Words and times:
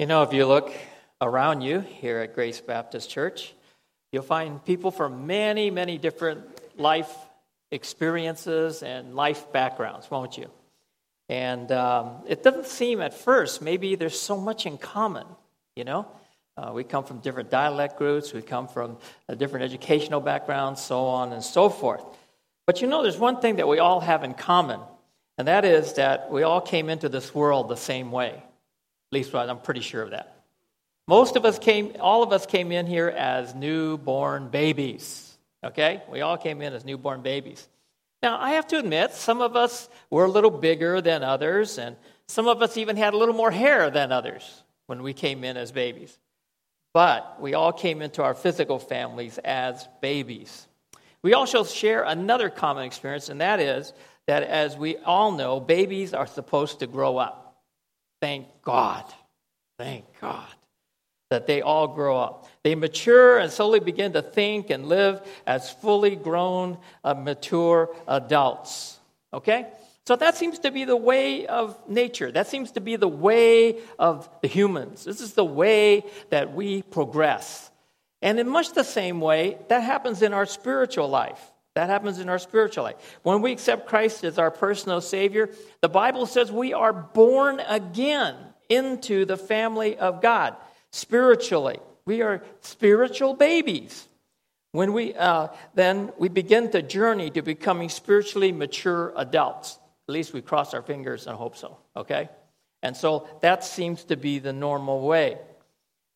You 0.00 0.06
know, 0.06 0.24
if 0.24 0.32
you 0.32 0.44
look 0.44 0.72
around 1.20 1.60
you 1.60 1.78
here 1.78 2.18
at 2.18 2.34
Grace 2.34 2.60
Baptist 2.60 3.08
Church, 3.08 3.54
you'll 4.10 4.24
find 4.24 4.62
people 4.64 4.90
from 4.90 5.28
many, 5.28 5.70
many 5.70 5.98
different 5.98 6.40
life 6.76 7.14
experiences 7.70 8.82
and 8.82 9.14
life 9.14 9.52
backgrounds, 9.52 10.10
won't 10.10 10.36
you? 10.36 10.50
And 11.28 11.70
um, 11.70 12.24
it 12.26 12.42
doesn't 12.42 12.66
seem 12.66 13.00
at 13.00 13.14
first, 13.14 13.62
maybe 13.62 13.94
there's 13.94 14.18
so 14.18 14.36
much 14.36 14.66
in 14.66 14.78
common, 14.78 15.26
you 15.76 15.84
know? 15.84 16.08
Uh, 16.56 16.72
we 16.74 16.82
come 16.82 17.04
from 17.04 17.20
different 17.20 17.48
dialect 17.48 17.96
groups, 17.96 18.32
we 18.32 18.42
come 18.42 18.66
from 18.66 18.96
different 19.36 19.64
educational 19.64 20.20
backgrounds, 20.20 20.82
so 20.82 21.04
on 21.04 21.32
and 21.32 21.44
so 21.44 21.68
forth. 21.68 22.04
But 22.66 22.82
you 22.82 22.88
know, 22.88 23.04
there's 23.04 23.16
one 23.16 23.40
thing 23.40 23.56
that 23.56 23.68
we 23.68 23.78
all 23.78 24.00
have 24.00 24.24
in 24.24 24.34
common, 24.34 24.80
and 25.38 25.46
that 25.46 25.64
is 25.64 25.92
that 25.94 26.32
we 26.32 26.42
all 26.42 26.60
came 26.60 26.90
into 26.90 27.08
this 27.08 27.32
world 27.32 27.68
the 27.68 27.76
same 27.76 28.10
way. 28.10 28.42
Least 29.14 29.32
I'm 29.32 29.60
pretty 29.60 29.80
sure 29.80 30.02
of 30.02 30.10
that. 30.10 30.42
Most 31.06 31.36
of 31.36 31.44
us 31.44 31.58
came, 31.60 31.92
all 32.00 32.24
of 32.24 32.32
us 32.32 32.46
came 32.46 32.72
in 32.72 32.84
here 32.86 33.08
as 33.08 33.54
newborn 33.54 34.48
babies. 34.48 35.38
Okay? 35.62 36.02
We 36.10 36.22
all 36.22 36.36
came 36.36 36.60
in 36.60 36.72
as 36.72 36.84
newborn 36.84 37.22
babies. 37.22 37.68
Now, 38.24 38.40
I 38.40 38.54
have 38.54 38.66
to 38.68 38.78
admit, 38.78 39.12
some 39.12 39.40
of 39.40 39.54
us 39.54 39.88
were 40.10 40.24
a 40.24 40.30
little 40.30 40.50
bigger 40.50 41.00
than 41.00 41.22
others, 41.22 41.78
and 41.78 41.94
some 42.26 42.48
of 42.48 42.60
us 42.60 42.76
even 42.76 42.96
had 42.96 43.14
a 43.14 43.16
little 43.16 43.36
more 43.36 43.52
hair 43.52 43.88
than 43.88 44.10
others 44.10 44.64
when 44.86 45.02
we 45.02 45.12
came 45.12 45.44
in 45.44 45.56
as 45.56 45.70
babies. 45.70 46.18
But 46.92 47.40
we 47.40 47.54
all 47.54 47.72
came 47.72 48.02
into 48.02 48.22
our 48.22 48.34
physical 48.34 48.80
families 48.80 49.38
as 49.38 49.86
babies. 50.00 50.66
We 51.22 51.34
also 51.34 51.62
share 51.62 52.02
another 52.02 52.50
common 52.50 52.84
experience, 52.84 53.28
and 53.28 53.40
that 53.40 53.60
is 53.60 53.92
that 54.26 54.42
as 54.42 54.76
we 54.76 54.96
all 54.96 55.30
know, 55.30 55.60
babies 55.60 56.14
are 56.14 56.26
supposed 56.26 56.80
to 56.80 56.88
grow 56.88 57.18
up. 57.18 57.43
Thank 58.24 58.46
God. 58.62 59.04
Thank 59.78 60.06
God 60.18 60.48
that 61.28 61.46
they 61.46 61.60
all 61.60 61.88
grow 61.88 62.16
up. 62.16 62.46
They 62.62 62.74
mature 62.74 63.38
and 63.38 63.52
slowly 63.52 63.80
begin 63.80 64.14
to 64.14 64.22
think 64.22 64.70
and 64.70 64.86
live 64.86 65.20
as 65.46 65.70
fully 65.70 66.16
grown, 66.16 66.78
uh, 67.04 67.12
mature 67.12 67.94
adults. 68.08 68.98
Okay? 69.30 69.66
So 70.06 70.16
that 70.16 70.36
seems 70.36 70.58
to 70.60 70.70
be 70.70 70.86
the 70.86 70.96
way 70.96 71.46
of 71.46 71.78
nature. 71.86 72.32
That 72.32 72.46
seems 72.46 72.70
to 72.70 72.80
be 72.80 72.96
the 72.96 73.08
way 73.08 73.80
of 73.98 74.26
the 74.40 74.48
humans. 74.48 75.04
This 75.04 75.20
is 75.20 75.34
the 75.34 75.44
way 75.44 76.04
that 76.30 76.54
we 76.54 76.80
progress. 76.80 77.70
And 78.22 78.40
in 78.40 78.48
much 78.48 78.72
the 78.72 78.84
same 78.84 79.20
way, 79.20 79.58
that 79.68 79.82
happens 79.82 80.22
in 80.22 80.32
our 80.32 80.46
spiritual 80.46 81.08
life. 81.08 81.52
That 81.74 81.88
happens 81.88 82.20
in 82.20 82.28
our 82.28 82.38
spiritual 82.38 82.84
life. 82.84 83.18
When 83.22 83.42
we 83.42 83.52
accept 83.52 83.88
Christ 83.88 84.22
as 84.24 84.38
our 84.38 84.50
personal 84.50 85.00
Savior, 85.00 85.50
the 85.80 85.88
Bible 85.88 86.26
says 86.26 86.52
we 86.52 86.72
are 86.72 86.92
born 86.92 87.60
again 87.60 88.36
into 88.68 89.24
the 89.24 89.36
family 89.36 89.96
of 89.96 90.22
God 90.22 90.56
spiritually. 90.92 91.80
We 92.06 92.22
are 92.22 92.42
spiritual 92.60 93.34
babies. 93.34 94.08
When 94.72 94.92
we 94.92 95.14
uh, 95.14 95.48
then 95.74 96.12
we 96.18 96.28
begin 96.28 96.70
the 96.70 96.82
journey 96.82 97.30
to 97.30 97.42
becoming 97.42 97.88
spiritually 97.88 98.52
mature 98.52 99.12
adults. 99.16 99.78
At 100.08 100.12
least 100.12 100.32
we 100.32 100.42
cross 100.42 100.74
our 100.74 100.82
fingers 100.82 101.26
and 101.26 101.36
hope 101.36 101.56
so. 101.56 101.78
Okay, 101.96 102.28
and 102.82 102.96
so 102.96 103.28
that 103.40 103.64
seems 103.64 104.04
to 104.04 104.16
be 104.16 104.40
the 104.40 104.52
normal 104.52 105.00
way. 105.00 105.38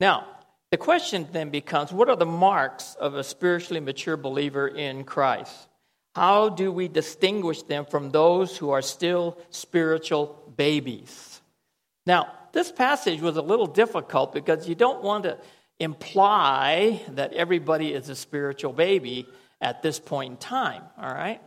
Now, 0.01 0.27
the 0.71 0.77
question 0.77 1.27
then 1.33 1.51
becomes: 1.51 1.93
What 1.93 2.09
are 2.09 2.17
the 2.17 2.27
marks 2.27 2.95
of 2.97 3.15
a 3.15 3.25
spiritually 3.25 3.81
mature 3.81 4.17
believer 4.17 4.69
in 4.69 5.05
Christ? 5.05 5.69
How 6.15 6.49
do 6.49 6.73
we 6.73 6.89
distinguish 6.89 7.63
them 7.63 7.85
from 7.87 8.11
those 8.11 8.57
who 8.57 8.71
are 8.71 8.83
still 8.83 9.39
spiritual 9.51 10.53
babies? 10.57 11.41
Now, 12.07 12.33
this 12.53 12.73
passage 12.73 13.21
was 13.21 13.37
a 13.37 13.43
little 13.43 13.67
difficult 13.67 14.33
because 14.33 14.69
you 14.69 14.75
don't 14.75 15.03
want 15.03 15.25
to 15.25 15.39
imply 15.79 17.03
that 17.11 17.35
everybody 17.35 17.93
is 17.93 18.09
a 18.09 18.17
spiritual 18.17 18.73
baby 18.73 19.27
at 19.61 19.83
this 19.83 20.01
point 20.01 20.33
in 20.33 20.37
time, 20.39 20.83
all 21.01 21.13
right? 21.13 21.41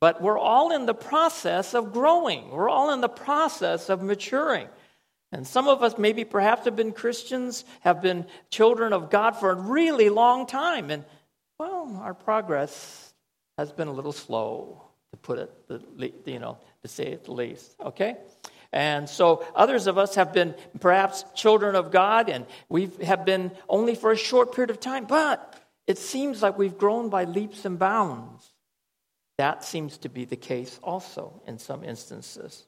But 0.00 0.20
we're 0.20 0.38
all 0.38 0.72
in 0.72 0.86
the 0.86 0.94
process 0.94 1.74
of 1.74 1.92
growing, 1.92 2.50
we're 2.50 2.68
all 2.68 2.92
in 2.92 3.00
the 3.00 3.08
process 3.08 3.88
of 3.88 4.02
maturing. 4.02 4.68
And 5.32 5.46
some 5.46 5.66
of 5.66 5.82
us, 5.82 5.96
maybe 5.96 6.24
perhaps, 6.24 6.66
have 6.66 6.76
been 6.76 6.92
Christians, 6.92 7.64
have 7.80 8.02
been 8.02 8.26
children 8.50 8.92
of 8.92 9.10
God 9.10 9.32
for 9.32 9.50
a 9.50 9.54
really 9.54 10.10
long 10.10 10.46
time. 10.46 10.90
And, 10.90 11.04
well, 11.58 11.98
our 12.02 12.12
progress 12.12 13.14
has 13.56 13.72
been 13.72 13.88
a 13.88 13.92
little 13.92 14.12
slow, 14.12 14.82
to 15.10 15.16
put 15.16 15.38
it, 15.38 15.68
the, 15.68 16.12
you 16.26 16.38
know, 16.38 16.58
to 16.82 16.88
say 16.88 17.04
it 17.04 17.24
the 17.24 17.32
least, 17.32 17.74
okay? 17.82 18.16
And 18.72 19.08
so 19.08 19.44
others 19.54 19.86
of 19.86 19.98
us 19.98 20.14
have 20.14 20.32
been 20.32 20.54
perhaps 20.80 21.24
children 21.34 21.76
of 21.76 21.90
God 21.90 22.30
and 22.30 22.46
we 22.68 22.90
have 23.04 23.24
been 23.24 23.52
only 23.68 23.94
for 23.94 24.12
a 24.12 24.16
short 24.16 24.54
period 24.54 24.70
of 24.70 24.80
time, 24.80 25.04
but 25.04 25.54
it 25.86 25.98
seems 25.98 26.42
like 26.42 26.56
we've 26.56 26.78
grown 26.78 27.10
by 27.10 27.24
leaps 27.24 27.64
and 27.64 27.78
bounds. 27.78 28.50
That 29.36 29.64
seems 29.64 29.98
to 29.98 30.08
be 30.08 30.24
the 30.24 30.36
case 30.36 30.78
also 30.82 31.42
in 31.46 31.58
some 31.58 31.84
instances. 31.84 32.66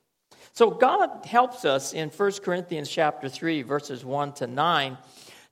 So 0.54 0.70
God 0.70 1.26
helps 1.26 1.64
us 1.64 1.92
in 1.92 2.10
1 2.10 2.32
Corinthians 2.44 2.88
chapter 2.88 3.28
3 3.28 3.62
verses 3.62 4.04
1 4.04 4.34
to 4.34 4.46
9 4.46 4.98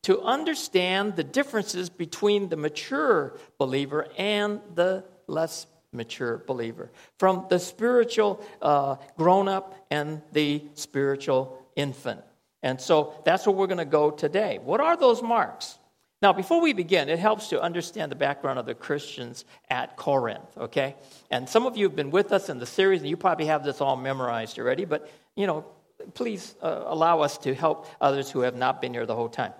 to 0.04 0.20
understand 0.22 1.16
the 1.16 1.24
differences 1.24 1.90
between 1.90 2.48
the 2.48 2.56
mature 2.56 3.36
believer 3.58 4.06
and 4.16 4.60
the 4.74 5.04
less 5.26 5.66
mature 5.92 6.38
believer, 6.46 6.90
from 7.18 7.46
the 7.50 7.58
spiritual 7.58 8.44
uh, 8.60 8.96
grown 9.16 9.48
up 9.48 9.86
and 9.90 10.22
the 10.32 10.64
spiritual 10.74 11.58
infant. 11.76 12.20
And 12.62 12.80
so 12.80 13.20
that's 13.24 13.46
where 13.46 13.54
we're 13.54 13.66
going 13.66 13.78
to 13.78 13.84
go 13.84 14.10
today. 14.10 14.58
What 14.62 14.80
are 14.80 14.96
those 14.96 15.22
marks? 15.22 15.78
Now, 16.22 16.32
before 16.32 16.60
we 16.60 16.72
begin, 16.72 17.08
it 17.08 17.18
helps 17.18 17.48
to 17.48 17.60
understand 17.60 18.12
the 18.12 18.16
background 18.16 18.60
of 18.60 18.64
the 18.64 18.76
Christians 18.76 19.44
at 19.68 19.96
Corinth, 19.96 20.56
okay? 20.56 20.94
And 21.32 21.48
some 21.48 21.66
of 21.66 21.76
you 21.76 21.86
have 21.86 21.96
been 21.96 22.12
with 22.12 22.32
us 22.32 22.48
in 22.48 22.60
the 22.60 22.66
series, 22.66 23.00
and 23.00 23.10
you 23.10 23.16
probably 23.16 23.46
have 23.46 23.64
this 23.64 23.80
all 23.80 23.96
memorized 23.96 24.56
already, 24.56 24.84
but, 24.84 25.10
you 25.34 25.48
know, 25.48 25.64
please 26.14 26.54
uh, 26.62 26.84
allow 26.86 27.22
us 27.22 27.38
to 27.38 27.54
help 27.56 27.88
others 28.00 28.30
who 28.30 28.40
have 28.40 28.54
not 28.54 28.80
been 28.80 28.94
here 28.94 29.04
the 29.04 29.16
whole 29.16 29.28
time. 29.28 29.52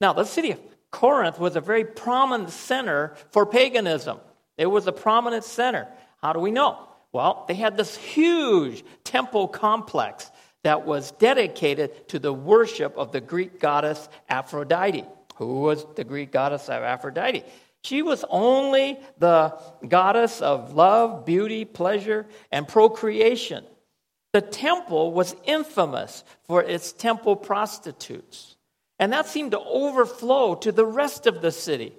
Now, 0.00 0.12
the 0.12 0.24
city 0.24 0.50
of 0.50 0.60
Corinth 0.90 1.38
was 1.38 1.54
a 1.54 1.60
very 1.60 1.84
prominent 1.84 2.50
center 2.50 3.14
for 3.30 3.46
paganism. 3.46 4.18
It 4.56 4.66
was 4.66 4.88
a 4.88 4.92
prominent 4.92 5.44
center. 5.44 5.86
How 6.20 6.32
do 6.32 6.40
we 6.40 6.50
know? 6.50 6.88
Well, 7.12 7.44
they 7.46 7.54
had 7.54 7.76
this 7.76 7.96
huge 7.96 8.84
temple 9.04 9.46
complex 9.46 10.32
that 10.64 10.84
was 10.84 11.12
dedicated 11.12 12.08
to 12.08 12.18
the 12.18 12.32
worship 12.32 12.96
of 12.96 13.12
the 13.12 13.20
Greek 13.20 13.60
goddess 13.60 14.08
Aphrodite. 14.28 15.04
Who 15.38 15.60
was 15.60 15.86
the 15.94 16.04
Greek 16.04 16.32
goddess 16.32 16.68
of 16.68 16.82
Aphrodite? 16.82 17.44
She 17.82 18.02
was 18.02 18.24
only 18.28 18.98
the 19.18 19.56
goddess 19.86 20.42
of 20.42 20.74
love, 20.74 21.24
beauty, 21.24 21.64
pleasure, 21.64 22.26
and 22.50 22.66
procreation. 22.66 23.64
The 24.32 24.40
temple 24.40 25.12
was 25.12 25.36
infamous 25.44 26.24
for 26.42 26.62
its 26.62 26.92
temple 26.92 27.36
prostitutes. 27.36 28.56
And 28.98 29.12
that 29.12 29.26
seemed 29.26 29.52
to 29.52 29.60
overflow 29.60 30.56
to 30.56 30.72
the 30.72 30.84
rest 30.84 31.26
of 31.28 31.40
the 31.40 31.52
city. 31.52 31.92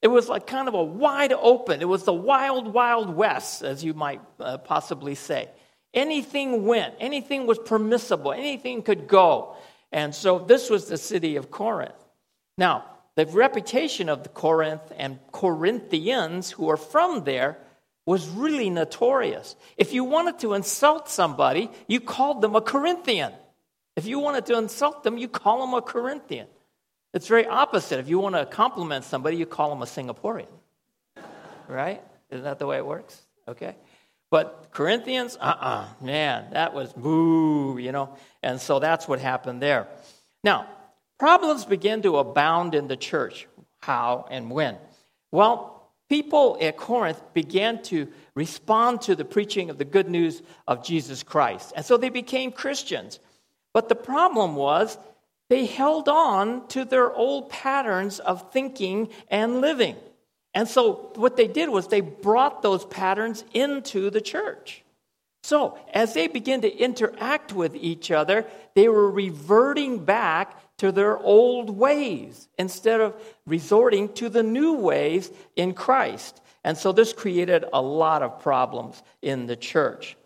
It 0.00 0.08
was 0.08 0.28
like 0.30 0.46
kind 0.46 0.66
of 0.66 0.74
a 0.74 0.82
wide 0.82 1.32
open, 1.32 1.82
it 1.82 1.88
was 1.88 2.04
the 2.04 2.12
wild, 2.12 2.72
wild 2.72 3.14
west, 3.14 3.62
as 3.62 3.84
you 3.84 3.92
might 3.94 4.22
uh, 4.40 4.58
possibly 4.58 5.14
say. 5.14 5.50
Anything 5.92 6.64
went, 6.64 6.94
anything 7.00 7.46
was 7.46 7.58
permissible, 7.58 8.32
anything 8.32 8.82
could 8.82 9.08
go. 9.08 9.56
And 9.92 10.14
so 10.14 10.38
this 10.38 10.70
was 10.70 10.86
the 10.86 10.96
city 10.96 11.36
of 11.36 11.50
Corinth. 11.50 11.92
Now, 12.58 12.84
the 13.14 13.24
reputation 13.24 14.08
of 14.08 14.24
the 14.24 14.28
Corinth 14.28 14.92
and 14.96 15.18
Corinthians 15.32 16.50
who 16.50 16.68
are 16.68 16.76
from 16.76 17.24
there 17.24 17.58
was 18.04 18.28
really 18.28 18.68
notorious. 18.68 19.56
If 19.76 19.92
you 19.92 20.04
wanted 20.04 20.40
to 20.40 20.54
insult 20.54 21.08
somebody, 21.08 21.70
you 21.86 22.00
called 22.00 22.42
them 22.42 22.56
a 22.56 22.60
Corinthian. 22.60 23.32
If 23.96 24.06
you 24.06 24.18
wanted 24.18 24.46
to 24.46 24.58
insult 24.58 25.02
them, 25.02 25.18
you 25.18 25.28
call 25.28 25.60
them 25.60 25.74
a 25.74 25.82
Corinthian. 25.82 26.46
It's 27.14 27.26
very 27.26 27.46
opposite. 27.46 27.98
If 27.98 28.08
you 28.08 28.18
want 28.18 28.34
to 28.34 28.46
compliment 28.46 29.04
somebody, 29.04 29.36
you 29.36 29.46
call 29.46 29.70
them 29.70 29.82
a 29.82 29.86
Singaporean. 29.86 30.46
right? 31.68 32.02
Isn't 32.30 32.44
that 32.44 32.58
the 32.58 32.66
way 32.66 32.76
it 32.76 32.86
works? 32.86 33.20
Okay. 33.46 33.76
But 34.30 34.68
Corinthians, 34.72 35.36
uh 35.40 35.44
uh-uh, 35.44 35.66
uh 35.66 36.04
man, 36.04 36.52
that 36.52 36.74
was 36.74 36.92
boo, 36.92 37.78
you 37.78 37.92
know. 37.92 38.16
And 38.42 38.60
so 38.60 38.78
that's 38.78 39.08
what 39.08 39.20
happened 39.20 39.62
there. 39.62 39.88
Now, 40.44 40.66
problems 41.18 41.64
began 41.64 42.02
to 42.02 42.18
abound 42.18 42.74
in 42.74 42.88
the 42.88 42.96
church. 42.96 43.46
How 43.80 44.26
and 44.30 44.50
when? 44.50 44.76
Well, 45.30 45.90
people 46.08 46.56
at 46.60 46.76
Corinth 46.76 47.20
began 47.34 47.82
to 47.84 48.08
respond 48.34 49.02
to 49.02 49.14
the 49.14 49.24
preaching 49.24 49.70
of 49.70 49.78
the 49.78 49.84
good 49.84 50.08
news 50.08 50.42
of 50.66 50.84
Jesus 50.84 51.22
Christ. 51.22 51.72
And 51.76 51.84
so 51.84 51.96
they 51.96 52.08
became 52.08 52.52
Christians. 52.52 53.20
But 53.74 53.88
the 53.88 53.94
problem 53.94 54.56
was 54.56 54.98
they 55.48 55.66
held 55.66 56.08
on 56.08 56.66
to 56.68 56.84
their 56.84 57.12
old 57.12 57.48
patterns 57.50 58.18
of 58.18 58.52
thinking 58.52 59.08
and 59.28 59.60
living. 59.60 59.96
And 60.54 60.68
so 60.68 61.12
what 61.14 61.36
they 61.36 61.46
did 61.46 61.68
was 61.68 61.88
they 61.88 62.00
brought 62.00 62.62
those 62.62 62.84
patterns 62.84 63.44
into 63.52 64.10
the 64.10 64.20
church. 64.20 64.82
So, 65.44 65.78
as 65.94 66.14
they 66.14 66.26
begin 66.26 66.62
to 66.62 66.76
interact 66.76 67.52
with 67.52 67.74
each 67.76 68.10
other, 68.10 68.44
they 68.74 68.88
were 68.88 69.10
reverting 69.10 70.04
back 70.04 70.60
to 70.78 70.92
their 70.92 71.18
old 71.18 71.70
ways 71.70 72.48
instead 72.58 73.00
of 73.00 73.14
resorting 73.46 74.12
to 74.14 74.28
the 74.28 74.42
new 74.42 74.74
ways 74.74 75.30
in 75.56 75.74
Christ. 75.74 76.40
And 76.64 76.76
so, 76.76 76.92
this 76.92 77.12
created 77.12 77.64
a 77.72 77.80
lot 77.80 78.22
of 78.22 78.40
problems 78.40 79.02
in 79.22 79.46
the 79.46 79.56
church. 79.56 80.16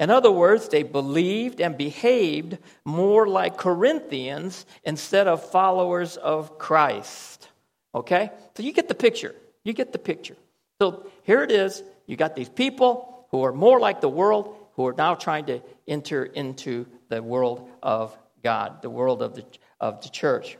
In 0.00 0.08
other 0.08 0.30
words, 0.30 0.68
they 0.68 0.82
believed 0.82 1.60
and 1.60 1.76
behaved 1.76 2.56
more 2.86 3.26
like 3.26 3.58
Corinthians 3.58 4.64
instead 4.82 5.28
of 5.28 5.44
followers 5.50 6.16
of 6.16 6.58
Christ. 6.58 7.48
Okay? 7.94 8.30
So 8.56 8.62
you 8.62 8.72
get 8.72 8.88
the 8.88 8.94
picture. 8.94 9.34
You 9.62 9.74
get 9.74 9.92
the 9.92 9.98
picture. 9.98 10.36
So 10.80 11.06
here 11.24 11.42
it 11.42 11.52
is. 11.52 11.82
You 12.06 12.16
got 12.16 12.34
these 12.34 12.48
people 12.48 13.26
who 13.30 13.42
are 13.42 13.52
more 13.52 13.78
like 13.78 14.00
the 14.00 14.08
world, 14.08 14.56
who 14.74 14.86
are 14.86 14.94
now 14.94 15.14
trying 15.14 15.44
to 15.46 15.60
enter 15.86 16.24
into 16.24 16.86
the 17.10 17.22
world 17.22 17.68
of 17.82 18.16
God, 18.42 18.80
the 18.80 18.88
world 18.88 19.20
of 19.20 19.34
the, 19.34 19.44
of 19.80 20.02
the 20.02 20.08
church. 20.08 20.58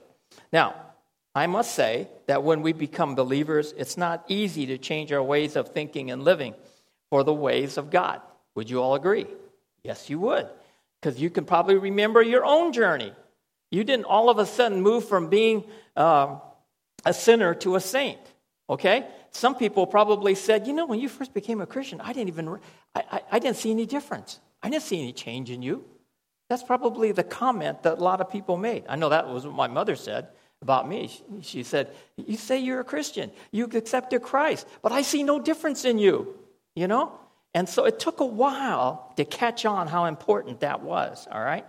Now, 0.53 0.75
I 1.35 1.47
must 1.47 1.75
say 1.75 2.09
that 2.27 2.43
when 2.43 2.63
we 2.63 2.73
become 2.73 3.15
believers, 3.15 3.73
it's 3.77 3.97
not 3.97 4.25
easy 4.29 4.67
to 4.67 4.79
change 4.79 5.13
our 5.13 5.23
ways 5.23 5.57
of 5.57 5.69
thinking 5.69 6.11
and 6.11 6.25
living 6.25 6.55
for 7.09 7.23
the 7.23 7.35
ways 7.35 7.77
of 7.77 7.91
God. 7.91 8.21
Would 8.55 8.69
you 8.69 8.83
all 8.83 8.95
agree? 8.95 9.27
Yes, 9.85 10.11
you 10.11 10.19
would. 10.21 10.49
Because 11.01 11.21
you 11.21 11.31
can 11.31 11.45
probably 11.45 11.77
remember 11.77 12.21
your 12.21 12.45
own 12.45 12.73
journey. 12.73 13.13
You 13.71 13.85
didn't 13.85 14.07
all 14.07 14.29
of 14.29 14.39
a 14.39 14.47
sudden 14.47 14.83
move 14.83 15.09
from 15.09 15.29
being 15.29 15.65
uh, 15.97 16.39
a 17.05 17.15
sinner 17.15 17.55
to 17.55 17.77
a 17.77 17.81
saint. 17.81 18.21
Okay? 18.69 19.07
Some 19.31 19.55
people 19.55 19.87
probably 19.87 20.35
said, 20.35 20.67
you 20.67 20.73
know, 20.73 20.87
when 20.87 20.99
you 20.99 21.09
first 21.09 21.33
became 21.33 21.61
a 21.61 21.67
Christian, 21.67 22.01
I 22.01 22.13
didn't 22.13 22.29
even, 22.29 22.59
I, 22.95 23.05
I, 23.13 23.21
I 23.33 23.39
didn't 23.39 23.57
see 23.57 23.71
any 23.71 23.87
difference. 23.87 24.41
I 24.63 24.69
didn't 24.69 24.83
see 24.83 25.01
any 25.01 25.13
change 25.13 25.51
in 25.51 25.63
you. 25.63 25.85
That's 26.51 26.65
probably 26.65 27.13
the 27.13 27.23
comment 27.23 27.85
that 27.85 27.99
a 27.99 28.03
lot 28.03 28.21
of 28.21 28.29
people 28.29 28.57
made. 28.57 28.83
I 28.89 28.97
know 28.97 29.11
that 29.11 29.29
was 29.29 29.47
what 29.47 29.55
my 29.55 29.69
mother 29.69 29.95
said 29.95 30.31
about 30.61 30.89
me. 30.89 31.09
She 31.43 31.63
said, 31.63 31.95
You 32.17 32.37
say 32.37 32.59
you're 32.59 32.81
a 32.81 32.85
Christian, 32.85 33.31
you 33.53 33.67
accepted 33.67 34.23
Christ, 34.23 34.67
but 34.83 34.91
I 34.91 35.03
see 35.03 35.23
no 35.23 35.39
difference 35.39 35.85
in 35.85 36.01
you, 36.01 36.35
you 36.75 36.89
know? 36.89 37.13
And 37.55 37.69
so 37.69 37.85
it 37.85 38.01
took 38.01 38.19
a 38.19 38.27
while 38.27 39.13
to 39.17 39.25
catch 39.25 39.65
on 39.65 39.87
how 39.87 40.07
important 40.07 40.59
that 40.61 40.83
was, 40.83 41.29
all 41.31 41.41
right? 41.41 41.65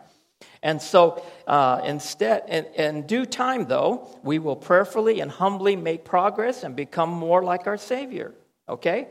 And 0.63 0.81
so 0.81 1.24
uh, 1.45 1.81
instead, 1.84 2.45
in, 2.50 2.66
in 2.74 3.06
due 3.06 3.27
time, 3.27 3.68
though, 3.68 4.07
we 4.24 4.39
will 4.39 4.56
prayerfully 4.56 5.19
and 5.19 5.30
humbly 5.30 5.75
make 5.75 6.06
progress 6.06 6.63
and 6.63 6.75
become 6.75 7.10
more 7.10 7.44
like 7.44 7.68
our 7.68 7.77
Savior, 7.77 8.34
okay? 8.68 9.10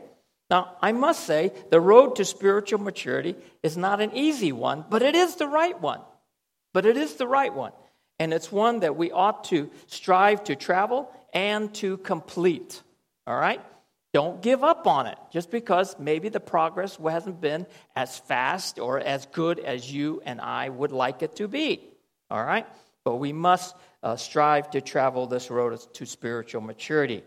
Now, 0.51 0.75
I 0.81 0.91
must 0.91 1.25
say, 1.25 1.53
the 1.69 1.79
road 1.79 2.17
to 2.17 2.25
spiritual 2.25 2.81
maturity 2.81 3.37
is 3.63 3.77
not 3.77 4.01
an 4.01 4.11
easy 4.13 4.51
one, 4.51 4.83
but 4.89 5.01
it 5.01 5.15
is 5.15 5.37
the 5.37 5.47
right 5.47 5.79
one. 5.79 6.01
But 6.73 6.85
it 6.85 6.97
is 6.97 7.15
the 7.15 7.25
right 7.25 7.53
one. 7.53 7.71
And 8.19 8.33
it's 8.33 8.51
one 8.51 8.81
that 8.81 8.97
we 8.97 9.11
ought 9.11 9.45
to 9.45 9.71
strive 9.87 10.43
to 10.43 10.57
travel 10.57 11.09
and 11.33 11.73
to 11.75 11.97
complete, 11.97 12.83
all 13.25 13.39
right? 13.39 13.61
Don't 14.13 14.41
give 14.41 14.61
up 14.61 14.87
on 14.87 15.07
it 15.07 15.17
just 15.31 15.49
because 15.51 15.97
maybe 15.97 16.27
the 16.27 16.41
progress 16.41 16.97
hasn't 16.97 17.39
been 17.39 17.65
as 17.95 18.19
fast 18.19 18.77
or 18.77 18.99
as 18.99 19.25
good 19.27 19.57
as 19.57 19.89
you 19.89 20.21
and 20.25 20.41
I 20.41 20.67
would 20.67 20.91
like 20.91 21.23
it 21.23 21.37
to 21.37 21.47
be. 21.47 21.81
All 22.29 22.43
right? 22.43 22.67
But 23.05 23.15
we 23.15 23.31
must 23.31 23.73
uh, 24.03 24.17
strive 24.17 24.69
to 24.71 24.81
travel 24.81 25.27
this 25.27 25.49
road 25.49 25.79
to 25.93 26.05
spiritual 26.05 26.59
maturity. 26.59 27.23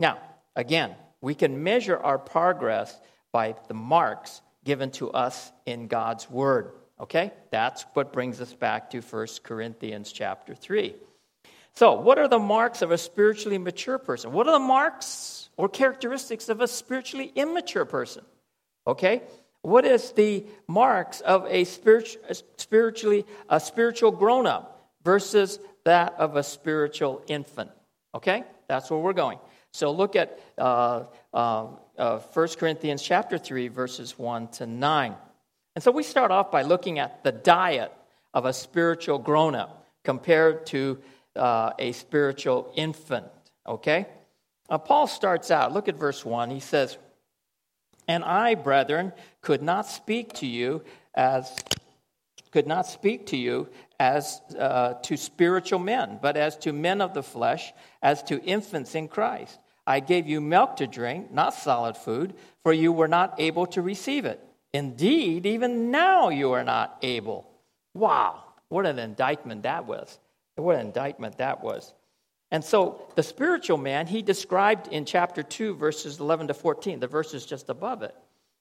Now, 0.00 0.18
again, 0.56 0.94
we 1.20 1.34
can 1.34 1.62
measure 1.62 1.96
our 1.96 2.18
progress 2.18 2.98
by 3.32 3.54
the 3.68 3.74
marks 3.74 4.40
given 4.64 4.90
to 4.92 5.10
us 5.10 5.52
in 5.66 5.86
God's 5.86 6.30
word. 6.30 6.72
Okay? 7.00 7.32
That's 7.50 7.84
what 7.94 8.12
brings 8.12 8.40
us 8.40 8.52
back 8.52 8.90
to 8.90 9.00
1 9.00 9.26
Corinthians 9.42 10.12
chapter 10.12 10.54
3. 10.54 10.94
So, 11.74 11.92
what 11.92 12.18
are 12.18 12.26
the 12.26 12.40
marks 12.40 12.82
of 12.82 12.90
a 12.90 12.98
spiritually 12.98 13.58
mature 13.58 13.98
person? 13.98 14.32
What 14.32 14.48
are 14.48 14.52
the 14.52 14.58
marks 14.58 15.38
or 15.58 15.68
characteristics 15.68 16.48
of 16.48 16.62
a 16.62 16.68
spiritually 16.68 17.30
immature 17.34 17.84
person. 17.84 18.24
Okay? 18.86 19.22
What 19.60 19.84
is 19.84 20.12
the 20.12 20.46
marks 20.66 21.20
of 21.20 21.44
a, 21.50 21.64
spiritually 21.64 23.26
a 23.50 23.60
spiritual 23.60 24.12
grown 24.12 24.46
up 24.46 24.88
versus 25.02 25.58
that 25.84 26.14
of 26.16 26.36
a 26.36 26.44
spiritual 26.44 27.22
infant? 27.26 27.70
Okay? 28.14 28.44
That's 28.68 28.88
where 28.88 29.00
we're 29.00 29.12
going. 29.12 29.38
So 29.78 29.92
look 29.92 30.16
at 30.16 30.40
uh, 30.58 31.04
uh, 31.32 31.68
uh, 31.96 32.18
1 32.18 32.48
Corinthians 32.58 33.00
chapter 33.00 33.38
3, 33.38 33.68
verses 33.68 34.18
1 34.18 34.48
to 34.48 34.66
9. 34.66 35.14
And 35.76 35.84
so 35.84 35.92
we 35.92 36.02
start 36.02 36.32
off 36.32 36.50
by 36.50 36.62
looking 36.62 36.98
at 36.98 37.22
the 37.22 37.30
diet 37.30 37.92
of 38.34 38.44
a 38.44 38.52
spiritual 38.52 39.20
grown 39.20 39.54
up 39.54 39.86
compared 40.02 40.66
to 40.66 40.98
uh, 41.36 41.74
a 41.78 41.92
spiritual 41.92 42.72
infant. 42.74 43.26
Okay? 43.68 44.06
Uh, 44.68 44.78
Paul 44.78 45.06
starts 45.06 45.48
out, 45.52 45.72
look 45.72 45.86
at 45.86 45.94
verse 45.94 46.24
1. 46.24 46.50
He 46.50 46.58
says, 46.58 46.98
And 48.08 48.24
I, 48.24 48.56
brethren, 48.56 49.12
could 49.42 49.62
not 49.62 49.86
speak 49.86 50.32
to 50.34 50.46
you 50.48 50.82
as 51.14 51.54
could 52.50 52.66
not 52.66 52.86
speak 52.86 53.26
to 53.26 53.36
you 53.36 53.68
as 54.00 54.40
uh, 54.58 54.94
to 55.02 55.16
spiritual 55.16 55.78
men, 55.78 56.18
but 56.20 56.36
as 56.36 56.56
to 56.56 56.72
men 56.72 57.00
of 57.00 57.12
the 57.14 57.22
flesh, 57.22 57.72
as 58.02 58.22
to 58.24 58.42
infants 58.42 58.96
in 58.96 59.06
Christ. 59.06 59.60
I 59.88 60.00
gave 60.00 60.28
you 60.28 60.42
milk 60.42 60.76
to 60.76 60.86
drink, 60.86 61.32
not 61.32 61.54
solid 61.54 61.96
food, 61.96 62.34
for 62.62 62.74
you 62.74 62.92
were 62.92 63.08
not 63.08 63.36
able 63.38 63.64
to 63.68 63.80
receive 63.80 64.26
it. 64.26 64.38
Indeed, 64.74 65.46
even 65.46 65.90
now 65.90 66.28
you 66.28 66.52
are 66.52 66.62
not 66.62 66.98
able. 67.00 67.48
Wow, 67.94 68.44
what 68.68 68.84
an 68.84 68.98
indictment 68.98 69.62
that 69.62 69.86
was. 69.86 70.18
What 70.56 70.74
an 70.76 70.88
indictment 70.88 71.38
that 71.38 71.64
was. 71.64 71.94
And 72.50 72.62
so 72.62 73.08
the 73.14 73.22
spiritual 73.22 73.78
man, 73.78 74.06
he 74.06 74.20
described 74.20 74.88
in 74.88 75.06
chapter 75.06 75.42
2, 75.42 75.76
verses 75.76 76.20
11 76.20 76.48
to 76.48 76.54
14, 76.54 77.00
the 77.00 77.06
verses 77.06 77.46
just 77.46 77.70
above 77.70 78.02
it. 78.02 78.14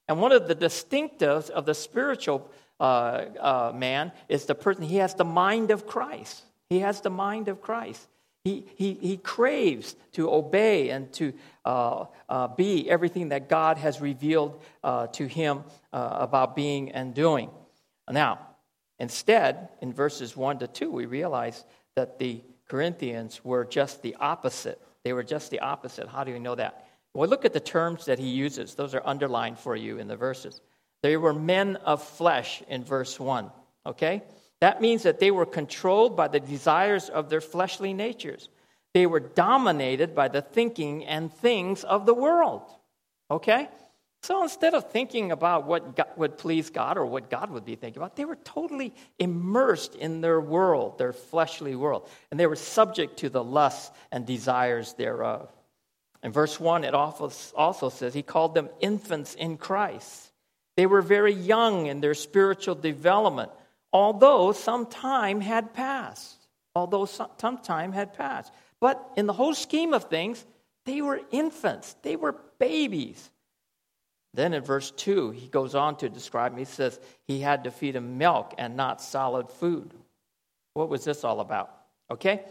And 0.07 0.21
one 0.21 0.31
of 0.31 0.47
the 0.47 0.55
distinctives 0.55 1.49
of 1.49 1.65
the 1.65 1.75
spiritual 1.75 2.49
uh, 2.79 3.25
uh, 3.37 3.71
man 3.75 4.13
is 4.29 4.45
the 4.45 4.55
person, 4.55 4.83
he 4.83 4.97
has 4.97 5.13
the 5.13 5.25
mind 5.25 5.71
of 5.71 5.87
Christ. 5.87 6.43
He 6.69 6.79
has 6.79 7.01
the 7.01 7.09
mind 7.09 7.49
of 7.49 7.61
Christ. 7.61 8.07
He, 8.47 8.65
he, 8.77 8.93
he 8.93 9.17
craves 9.17 9.93
to 10.13 10.31
obey 10.31 10.89
and 10.89 11.11
to 11.13 11.33
uh, 11.65 12.05
uh 12.29 12.47
be 12.47 12.89
everything 12.89 13.29
that 13.29 13.49
God 13.49 13.77
has 13.77 13.99
revealed 13.99 14.61
uh, 14.85 15.07
to 15.07 15.27
him 15.27 15.65
uh, 15.91 16.09
about 16.21 16.55
being 16.55 16.93
and 16.93 17.13
doing. 17.13 17.49
Now, 18.09 18.39
instead, 18.99 19.67
in 19.81 19.91
verses 19.91 20.37
1 20.37 20.59
to 20.59 20.67
2, 20.67 20.89
we 20.89 21.05
realize 21.05 21.65
that 21.97 22.19
the 22.19 22.41
Corinthians 22.69 23.43
were 23.43 23.65
just 23.65 24.01
the 24.01 24.15
opposite. 24.15 24.81
They 25.03 25.11
were 25.11 25.23
just 25.23 25.51
the 25.51 25.59
opposite. 25.59 26.07
How 26.07 26.23
do 26.23 26.31
you 26.31 26.39
know 26.39 26.55
that? 26.55 26.87
Well, 27.13 27.27
look 27.27 27.43
at 27.43 27.51
the 27.51 27.59
terms 27.59 28.05
that 28.05 28.17
he 28.17 28.29
uses. 28.29 28.75
Those 28.75 28.95
are 28.95 29.01
underlined 29.05 29.59
for 29.59 29.75
you 29.75 29.99
in 29.99 30.07
the 30.07 30.15
verses. 30.15 30.61
They 31.03 31.17
were 31.17 31.33
men 31.33 31.75
of 31.75 32.01
flesh 32.01 32.63
in 32.69 32.85
verse 32.85 33.19
1. 33.19 33.51
Okay? 33.85 34.23
That 34.61 34.81
means 34.81 35.03
that 35.03 35.19
they 35.19 35.31
were 35.31 35.45
controlled 35.45 36.15
by 36.15 36.27
the 36.27 36.39
desires 36.39 37.09
of 37.09 37.29
their 37.29 37.41
fleshly 37.41 37.93
natures. 37.93 38.49
They 38.93 39.05
were 39.05 39.19
dominated 39.19 40.15
by 40.15 40.29
the 40.29 40.41
thinking 40.41 41.05
and 41.05 41.31
things 41.31 41.83
of 41.83 42.05
the 42.05 42.13
world. 42.13 42.63
Okay? 43.29 43.69
So 44.23 44.41
instead 44.41 44.73
of 44.73 44.91
thinking 44.91 45.31
about 45.31 45.67
what 45.67 45.95
God 45.95 46.07
would 46.17 46.37
please 46.39 46.71
God 46.71 46.97
or 46.97 47.05
what 47.05 47.29
God 47.29 47.51
would 47.51 47.65
be 47.65 47.75
thinking 47.75 48.01
about, 48.01 48.15
they 48.15 48.25
were 48.25 48.35
totally 48.37 48.93
immersed 49.19 49.93
in 49.93 50.21
their 50.21 50.41
world, 50.41 50.97
their 50.97 51.13
fleshly 51.13 51.75
world, 51.75 52.09
and 52.31 52.39
they 52.39 52.47
were 52.47 52.55
subject 52.55 53.17
to 53.19 53.29
the 53.29 53.43
lusts 53.43 53.91
and 54.11 54.25
desires 54.25 54.93
thereof. 54.93 55.49
In 56.23 56.31
verse 56.31 56.59
1, 56.59 56.83
it 56.83 56.95
also 56.95 57.89
says 57.89 58.13
he 58.13 58.23
called 58.23 58.55
them 58.55 58.69
infants 58.79 59.35
in 59.35 59.57
Christ. 59.57 60.31
They 60.75 60.87
were 60.87 61.03
very 61.03 61.33
young 61.33 61.85
in 61.85 62.01
their 62.01 62.15
spiritual 62.15 62.75
development, 62.75 63.51
although 63.97 64.51
some 64.51 64.85
time 64.85 65.41
had 65.41 65.73
passed. 65.73 66.37
Although 66.75 67.05
some 67.05 67.57
time 67.63 67.91
had 67.91 68.13
passed. 68.13 68.53
But 68.79 69.03
in 69.17 69.25
the 69.25 69.33
whole 69.33 69.55
scheme 69.55 69.91
of 69.91 70.03
things, 70.03 70.45
they 70.85 71.01
were 71.01 71.19
infants, 71.31 71.95
they 72.03 72.15
were 72.15 72.35
babies. 72.59 73.31
Then 74.35 74.53
in 74.53 74.61
verse 74.61 74.91
2, 74.91 75.31
he 75.31 75.47
goes 75.47 75.73
on 75.73 75.97
to 75.97 76.09
describe. 76.09 76.55
He 76.55 76.65
says 76.65 76.99
he 77.27 77.39
had 77.39 77.63
to 77.63 77.71
feed 77.71 77.95
him 77.95 78.19
milk 78.19 78.53
and 78.59 78.77
not 78.77 79.01
solid 79.01 79.49
food. 79.49 79.91
What 80.75 80.89
was 80.89 81.03
this 81.03 81.23
all 81.23 81.39
about? 81.39 81.75
Okay? 82.11 82.43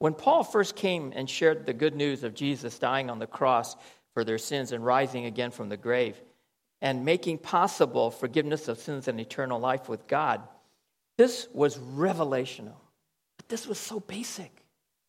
When 0.00 0.14
Paul 0.14 0.42
first 0.42 0.74
came 0.74 1.12
and 1.14 1.30
shared 1.30 1.64
the 1.64 1.72
good 1.72 1.94
news 1.94 2.24
of 2.24 2.34
Jesus 2.34 2.76
dying 2.80 3.08
on 3.08 3.20
the 3.20 3.28
cross 3.28 3.76
for 4.14 4.24
their 4.24 4.38
sins 4.38 4.72
and 4.72 4.84
rising 4.84 5.26
again 5.26 5.52
from 5.52 5.68
the 5.68 5.76
grave 5.76 6.20
and 6.80 7.04
making 7.04 7.38
possible 7.38 8.10
forgiveness 8.10 8.66
of 8.66 8.80
sins 8.80 9.06
and 9.06 9.20
eternal 9.20 9.60
life 9.60 9.88
with 9.88 10.08
God, 10.08 10.42
this 11.18 11.48
was 11.52 11.76
revelational. 11.76 12.76
But 13.36 13.48
this 13.48 13.66
was 13.66 13.78
so 13.78 14.00
basic. 14.00 14.64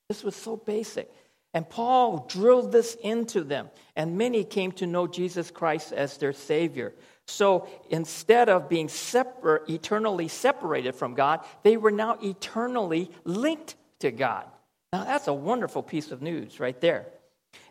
This 0.10 0.24
was 0.24 0.36
so 0.36 0.58
basic. 0.58 1.10
And 1.54 1.68
Paul 1.68 2.26
drilled 2.28 2.72
this 2.72 2.96
into 2.96 3.44
them, 3.44 3.70
and 3.96 4.18
many 4.18 4.44
came 4.44 4.72
to 4.74 4.86
know 4.86 5.08
Jesus 5.08 5.50
Christ 5.50 5.94
as 5.94 6.18
their 6.18 6.34
Savior. 6.34 6.94
So 7.28 7.68
instead 7.90 8.50
of 8.50 8.70
being 8.70 8.88
separate, 8.88 9.70
eternally 9.70 10.28
separated 10.28 10.94
from 10.96 11.14
God, 11.16 11.46
they 11.64 11.78
were 11.78 11.92
now 11.92 12.18
eternally 12.22 13.10
linked 13.24 13.76
to 14.00 14.12
God. 14.12 14.46
Now 14.94 15.04
that's 15.04 15.28
a 15.28 15.34
wonderful 15.34 15.84
piece 15.84 16.12
of 16.12 16.22
news 16.22 16.60
right 16.60 16.80
there. 16.82 17.08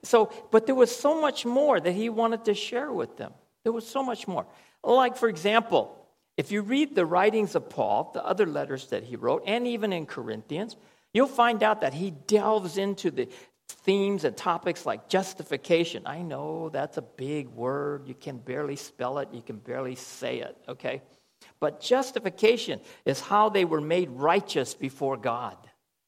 So, 0.02 0.32
but 0.50 0.66
there 0.66 0.74
was 0.74 0.94
so 0.94 1.20
much 1.20 1.44
more 1.44 1.78
that 1.78 1.92
he 1.92 2.08
wanted 2.08 2.44
to 2.46 2.54
share 2.54 2.92
with 2.92 3.16
them. 3.16 3.32
There 3.64 3.72
was 3.72 3.86
so 3.86 4.02
much 4.02 4.26
more. 4.26 4.46
Like, 4.82 5.16
for 5.16 5.28
example, 5.28 5.97
if 6.38 6.52
you 6.52 6.62
read 6.62 6.94
the 6.94 7.04
writings 7.04 7.56
of 7.56 7.68
Paul, 7.68 8.12
the 8.14 8.24
other 8.24 8.46
letters 8.46 8.86
that 8.86 9.02
he 9.02 9.16
wrote, 9.16 9.42
and 9.44 9.66
even 9.66 9.92
in 9.92 10.06
Corinthians, 10.06 10.76
you'll 11.12 11.26
find 11.26 11.64
out 11.64 11.80
that 11.80 11.92
he 11.92 12.12
delves 12.12 12.78
into 12.78 13.10
the 13.10 13.28
themes 13.68 14.22
and 14.22 14.36
topics 14.36 14.86
like 14.86 15.08
justification. 15.08 16.04
I 16.06 16.22
know 16.22 16.68
that's 16.68 16.96
a 16.96 17.02
big 17.02 17.48
word. 17.48 18.06
You 18.06 18.14
can 18.14 18.38
barely 18.38 18.76
spell 18.76 19.18
it, 19.18 19.30
you 19.32 19.42
can 19.42 19.56
barely 19.56 19.96
say 19.96 20.38
it, 20.38 20.56
okay? 20.68 21.02
But 21.58 21.80
justification 21.80 22.80
is 23.04 23.20
how 23.20 23.48
they 23.48 23.64
were 23.64 23.80
made 23.80 24.08
righteous 24.10 24.74
before 24.74 25.16
God, 25.16 25.56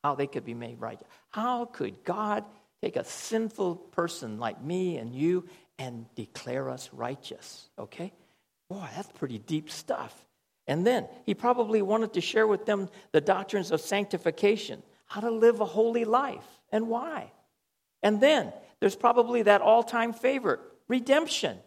how 0.04 0.14
they 0.14 0.28
could 0.28 0.44
be 0.44 0.54
made 0.54 0.80
righteous. 0.80 1.08
How 1.30 1.64
could 1.64 2.04
God 2.04 2.44
take 2.82 2.94
a 2.94 3.04
sinful 3.04 3.74
person 3.74 4.38
like 4.38 4.62
me 4.62 4.96
and 4.96 5.12
you 5.12 5.48
and 5.76 6.06
declare 6.14 6.70
us 6.70 6.88
righteous, 6.92 7.68
okay? 7.76 8.12
Boy, 8.70 8.88
that's 8.94 9.10
pretty 9.12 9.38
deep 9.38 9.68
stuff. 9.68 10.14
And 10.68 10.86
then 10.86 11.08
he 11.26 11.34
probably 11.34 11.82
wanted 11.82 12.12
to 12.14 12.20
share 12.20 12.46
with 12.46 12.64
them 12.64 12.88
the 13.10 13.20
doctrines 13.20 13.72
of 13.72 13.80
sanctification, 13.80 14.82
how 15.06 15.20
to 15.20 15.30
live 15.30 15.60
a 15.60 15.64
holy 15.66 16.04
life, 16.04 16.46
and 16.70 16.88
why. 16.88 17.32
And 18.02 18.20
then 18.20 18.52
there's 18.78 18.94
probably 18.94 19.42
that 19.42 19.60
all 19.60 19.82
time 19.82 20.12
favorite, 20.12 20.60
redemption. 20.86 21.58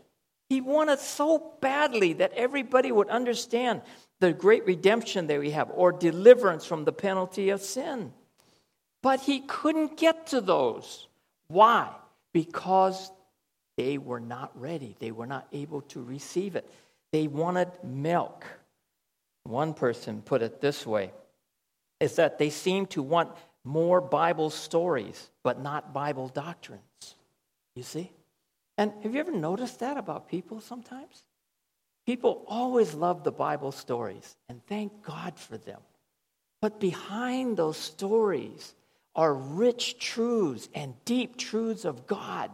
He 0.48 0.62
wanted 0.62 1.00
so 1.00 1.54
badly 1.60 2.14
that 2.14 2.32
everybody 2.34 2.92
would 2.92 3.10
understand 3.10 3.82
the 4.22 4.32
great 4.32 4.66
redemption 4.66 5.28
that 5.28 5.42
we 5.42 5.52
have, 5.52 5.70
or 5.74 5.92
deliverance 5.92 6.66
from 6.66 6.86
the 6.86 6.94
penalty 6.94 7.50
of 7.50 7.62
sin. 7.62 8.14
But 9.02 9.20
he 9.20 9.42
couldn't 9.42 9.98
get 9.98 10.28
to 10.28 10.40
those. 10.40 11.08
Why? 11.50 11.90
Because 12.32 13.12
they 13.76 13.98
were 13.98 14.22
not 14.22 14.58
ready. 14.58 14.96
They 15.00 15.12
were 15.12 15.28
not 15.28 15.48
able 15.52 15.82
to 15.82 16.02
receive 16.02 16.56
it. 16.56 16.70
They 17.14 17.28
wanted 17.28 17.70
milk. 17.84 18.44
One 19.44 19.76
person 19.76 20.24
put 20.24 20.42
it 20.42 20.60
this 20.60 20.86
way 20.86 21.12
is 22.00 22.16
that 22.16 22.40
they 22.40 22.50
seemed 22.50 22.90
to 22.90 23.04
want 23.04 23.30
more 23.64 24.02
Bible 24.02 24.50
stories, 24.50 25.30
but 25.44 25.62
not 25.62 25.94
Bible 25.94 26.28
doctrines. 26.28 26.82
You 27.76 27.84
see? 27.84 28.12
And 28.80 28.92
have 29.04 29.14
you 29.14 29.20
ever 29.20 29.32
noticed 29.32 29.80
that 29.80 29.96
about 29.96 30.28
people 30.28 30.60
sometimes? 30.60 31.24
People 32.08 32.44
always 32.48 32.96
love 32.96 33.24
the 33.24 33.32
Bible 33.32 33.72
stories, 33.72 34.36
and 34.50 34.66
thank 34.66 35.04
God 35.04 35.38
for 35.38 35.58
them. 35.58 35.80
But 36.62 36.80
behind 36.80 37.58
those 37.58 37.78
stories 37.78 38.74
are 39.16 39.36
rich 39.36 40.00
truths 40.00 40.68
and 40.74 40.96
deep 41.06 41.38
truths 41.38 41.86
of 41.86 42.08
God 42.08 42.50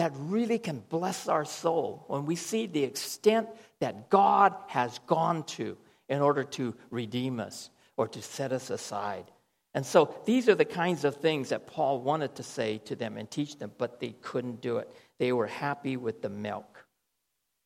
that 0.00 0.12
really 0.16 0.58
can 0.58 0.82
bless 0.88 1.28
our 1.28 1.44
soul 1.44 2.04
when 2.06 2.24
we 2.24 2.34
see 2.34 2.66
the 2.66 2.82
extent 2.82 3.46
that 3.80 4.08
God 4.08 4.54
has 4.66 4.98
gone 5.06 5.42
to 5.44 5.76
in 6.08 6.22
order 6.22 6.42
to 6.42 6.74
redeem 6.90 7.38
us 7.38 7.68
or 7.98 8.08
to 8.08 8.22
set 8.22 8.50
us 8.50 8.70
aside. 8.70 9.30
And 9.74 9.84
so 9.84 10.14
these 10.24 10.48
are 10.48 10.54
the 10.54 10.64
kinds 10.64 11.04
of 11.04 11.16
things 11.16 11.50
that 11.50 11.66
Paul 11.66 12.00
wanted 12.00 12.34
to 12.36 12.42
say 12.42 12.78
to 12.86 12.96
them 12.96 13.18
and 13.18 13.30
teach 13.30 13.58
them, 13.58 13.72
but 13.76 14.00
they 14.00 14.14
couldn't 14.22 14.62
do 14.62 14.78
it. 14.78 14.90
They 15.18 15.32
were 15.32 15.46
happy 15.46 15.98
with 15.98 16.22
the 16.22 16.30
milk. 16.30 16.82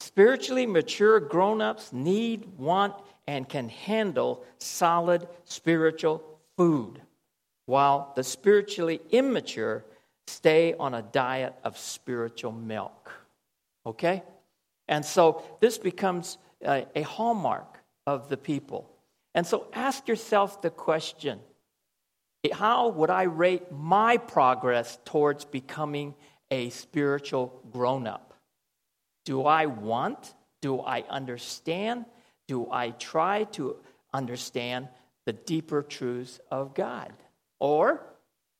Spiritually 0.01 0.67
mature 0.67 1.21
grown 1.21 1.63
ups 1.63 1.93
need, 1.93 2.47
want, 2.59 2.95
and 3.29 3.49
can 3.49 3.69
handle 3.69 4.43
solid 4.59 5.29
spiritual 5.45 6.23
food, 6.57 7.01
while 7.67 8.13
the 8.17 8.25
spiritually 8.25 9.01
immature 9.13 9.85
stay 10.27 10.75
on 10.75 10.95
a 10.95 11.03
diet 11.03 11.55
of 11.65 11.79
spiritual 11.79 12.53
milk. 12.53 13.13
Okay? 13.87 14.23
And 14.89 15.05
so 15.05 15.43
this 15.61 15.79
becomes 15.79 16.39
a, 16.65 16.87
a 16.95 17.03
hallmark 17.03 17.79
of 18.07 18.29
the 18.29 18.37
people. 18.37 18.91
And 19.35 19.47
so 19.47 19.69
ask 19.73 20.09
yourself 20.09 20.63
the 20.63 20.71
question 20.71 21.41
how 22.53 22.89
would 22.89 23.11
I 23.11 23.23
rate 23.23 23.73
my 23.73 24.19
progress 24.19 24.99
towards 25.07 25.45
becoming 25.45 26.15
a 26.51 26.69
spiritual 26.71 27.63
grown 27.73 28.07
up? 28.07 28.35
Do 29.25 29.45
I 29.45 29.67
want? 29.67 30.35
Do 30.61 30.81
I 30.81 31.05
understand? 31.09 32.05
Do 32.47 32.69
I 32.71 32.91
try 32.91 33.45
to 33.53 33.77
understand 34.13 34.89
the 35.25 35.33
deeper 35.33 35.83
truths 35.83 36.39
of 36.51 36.75
God? 36.75 37.13
Or, 37.61 38.05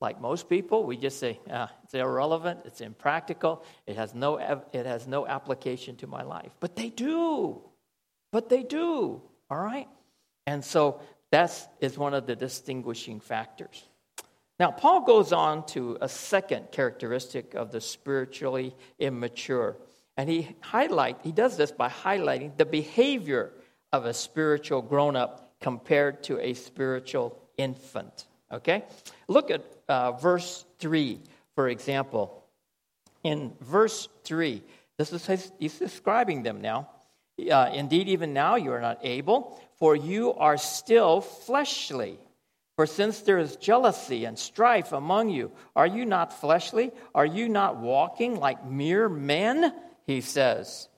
like 0.05 0.21
most 0.21 0.51
people, 0.51 0.85
we 0.85 0.99
just 0.99 1.19
say, 1.19 1.41
ah, 1.51 1.71
it's 1.83 1.95
irrelevant, 1.95 2.61
it's 2.67 2.83
impractical, 2.83 3.65
it 3.87 3.97
has, 3.97 4.15
no, 4.15 4.37
it 4.73 4.85
has 4.85 5.07
no 5.07 5.27
application 5.27 5.97
to 5.97 6.07
my 6.07 6.23
life. 6.23 6.53
But 6.61 6.77
they 6.77 6.91
do. 6.91 7.63
But 8.31 8.51
they 8.51 8.63
do. 8.63 9.23
All 9.51 9.59
right? 9.59 9.89
And 10.47 10.63
so 10.63 11.01
that 11.33 11.51
is 11.81 11.97
one 11.97 12.13
of 12.13 12.27
the 12.27 12.37
distinguishing 12.37 13.19
factors. 13.19 13.83
Now, 14.61 14.71
Paul 14.71 15.01
goes 15.01 15.33
on 15.33 15.65
to 15.69 15.97
a 16.03 16.09
second 16.09 16.71
characteristic 16.71 17.55
of 17.55 17.73
the 17.73 17.81
spiritually 17.81 18.77
immature. 18.99 19.77
And 20.19 20.29
he 20.29 20.55
highlight 20.61 21.17
he 21.23 21.33
does 21.33 21.57
this 21.57 21.73
by 21.73 21.89
highlighting 21.89 22.57
the 22.57 22.67
behavior 22.67 23.53
of 23.91 24.05
a 24.05 24.13
spiritual 24.13 24.83
grown-up 24.83 25.55
compared 25.61 26.23
to 26.25 26.39
a 26.41 26.53
spiritual 26.55 27.41
infant. 27.57 28.27
Okay? 28.55 28.85
Look 29.29 29.51
at 29.51 29.63
uh, 29.89 30.13
verse 30.13 30.65
3, 30.79 31.21
for 31.55 31.69
example. 31.69 32.45
In 33.23 33.53
verse 33.61 34.09
3, 34.25 34.63
this 34.99 35.13
is 35.13 35.51
he's 35.59 35.79
describing 35.79 36.43
them 36.43 36.61
now. 36.61 36.89
Uh, 37.51 37.71
Indeed, 37.73 38.09
even 38.09 38.33
now 38.33 38.57
you 38.57 38.71
are 38.73 38.81
not 38.81 38.99
able, 39.03 39.61
for 39.77 39.97
you 39.97 40.35
are 40.35 40.57
still 40.57 41.21
fleshly. 41.21 42.19
For 42.77 42.87
since 42.87 43.21
there 43.21 43.39
is 43.39 43.57
jealousy 43.57 44.25
and 44.25 44.39
strife 44.39 44.93
among 44.93 45.31
you, 45.31 45.53
are 45.77 45.87
you 45.87 46.05
not 46.05 46.41
fleshly? 46.41 46.91
Are 47.15 47.27
you 47.27 47.49
not 47.49 47.77
walking 47.79 48.39
like 48.39 48.67
mere 48.67 49.09
men? 49.09 49.73
He 50.07 50.21
says. 50.21 50.89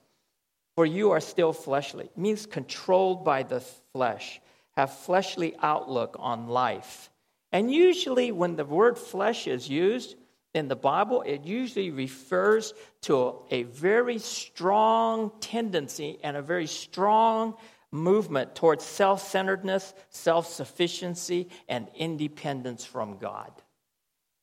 For 0.75 0.85
you 0.85 1.11
are 1.11 1.19
still 1.19 1.53
fleshly. 1.53 2.05
It 2.05 2.17
means 2.17 2.45
controlled 2.45 3.23
by 3.23 3.43
the 3.43 3.61
flesh, 3.93 4.41
have 4.75 4.93
fleshly 4.93 5.55
outlook 5.61 6.15
on 6.19 6.47
life. 6.47 7.09
And 7.51 7.71
usually, 7.71 8.31
when 8.31 8.55
the 8.55 8.65
word 8.65 8.97
flesh 8.97 9.47
is 9.47 9.69
used 9.69 10.15
in 10.53 10.67
the 10.67 10.75
Bible, 10.75 11.21
it 11.21 11.45
usually 11.45 11.91
refers 11.91 12.73
to 13.01 13.35
a 13.51 13.63
very 13.63 14.19
strong 14.19 15.31
tendency 15.39 16.19
and 16.23 16.35
a 16.35 16.41
very 16.41 16.67
strong 16.67 17.55
movement 17.91 18.55
towards 18.55 18.83
self 18.83 19.21
centeredness, 19.27 19.93
self 20.09 20.47
sufficiency, 20.47 21.49
and 21.69 21.87
independence 21.95 22.83
from 22.85 23.17
God. 23.17 23.51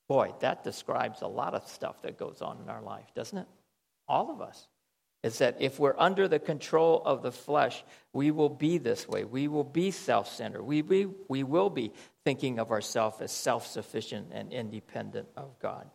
Boy, 0.09 0.33
that 0.41 0.65
describes 0.65 1.23
a 1.23 1.27
lot 1.27 1.55
of 1.55 1.67
stuff 1.69 2.03
that 2.03 2.19
goes 2.19 2.43
on 2.43 2.59
in 2.63 2.69
our 2.69 2.83
life, 2.83 3.07
doesn't 3.15 3.39
it? 3.39 3.47
All 4.09 4.31
of 4.31 4.41
us. 4.41 4.69
Is 5.23 5.39
that 5.39 5.57
if 5.59 5.81
we're 5.81 5.99
under 5.99 6.29
the 6.29 6.39
control 6.39 7.01
of 7.07 7.23
the 7.23 7.33
flesh, 7.33 7.83
we 8.13 8.31
will 8.31 8.51
be 8.51 8.77
this 8.77 9.09
way. 9.09 9.25
We 9.25 9.49
will 9.49 9.65
be 9.65 9.91
self 9.91 10.31
centered. 10.31 10.63
We, 10.63 10.83
we, 10.83 11.07
we 11.29 11.43
will 11.43 11.71
be 11.71 11.93
thinking 12.25 12.59
of 12.59 12.71
ourselves 12.71 13.21
as 13.21 13.33
self 13.33 13.67
sufficient 13.67 14.29
and 14.33 14.53
independent 14.53 15.29
of 15.37 15.59
God. 15.59 15.89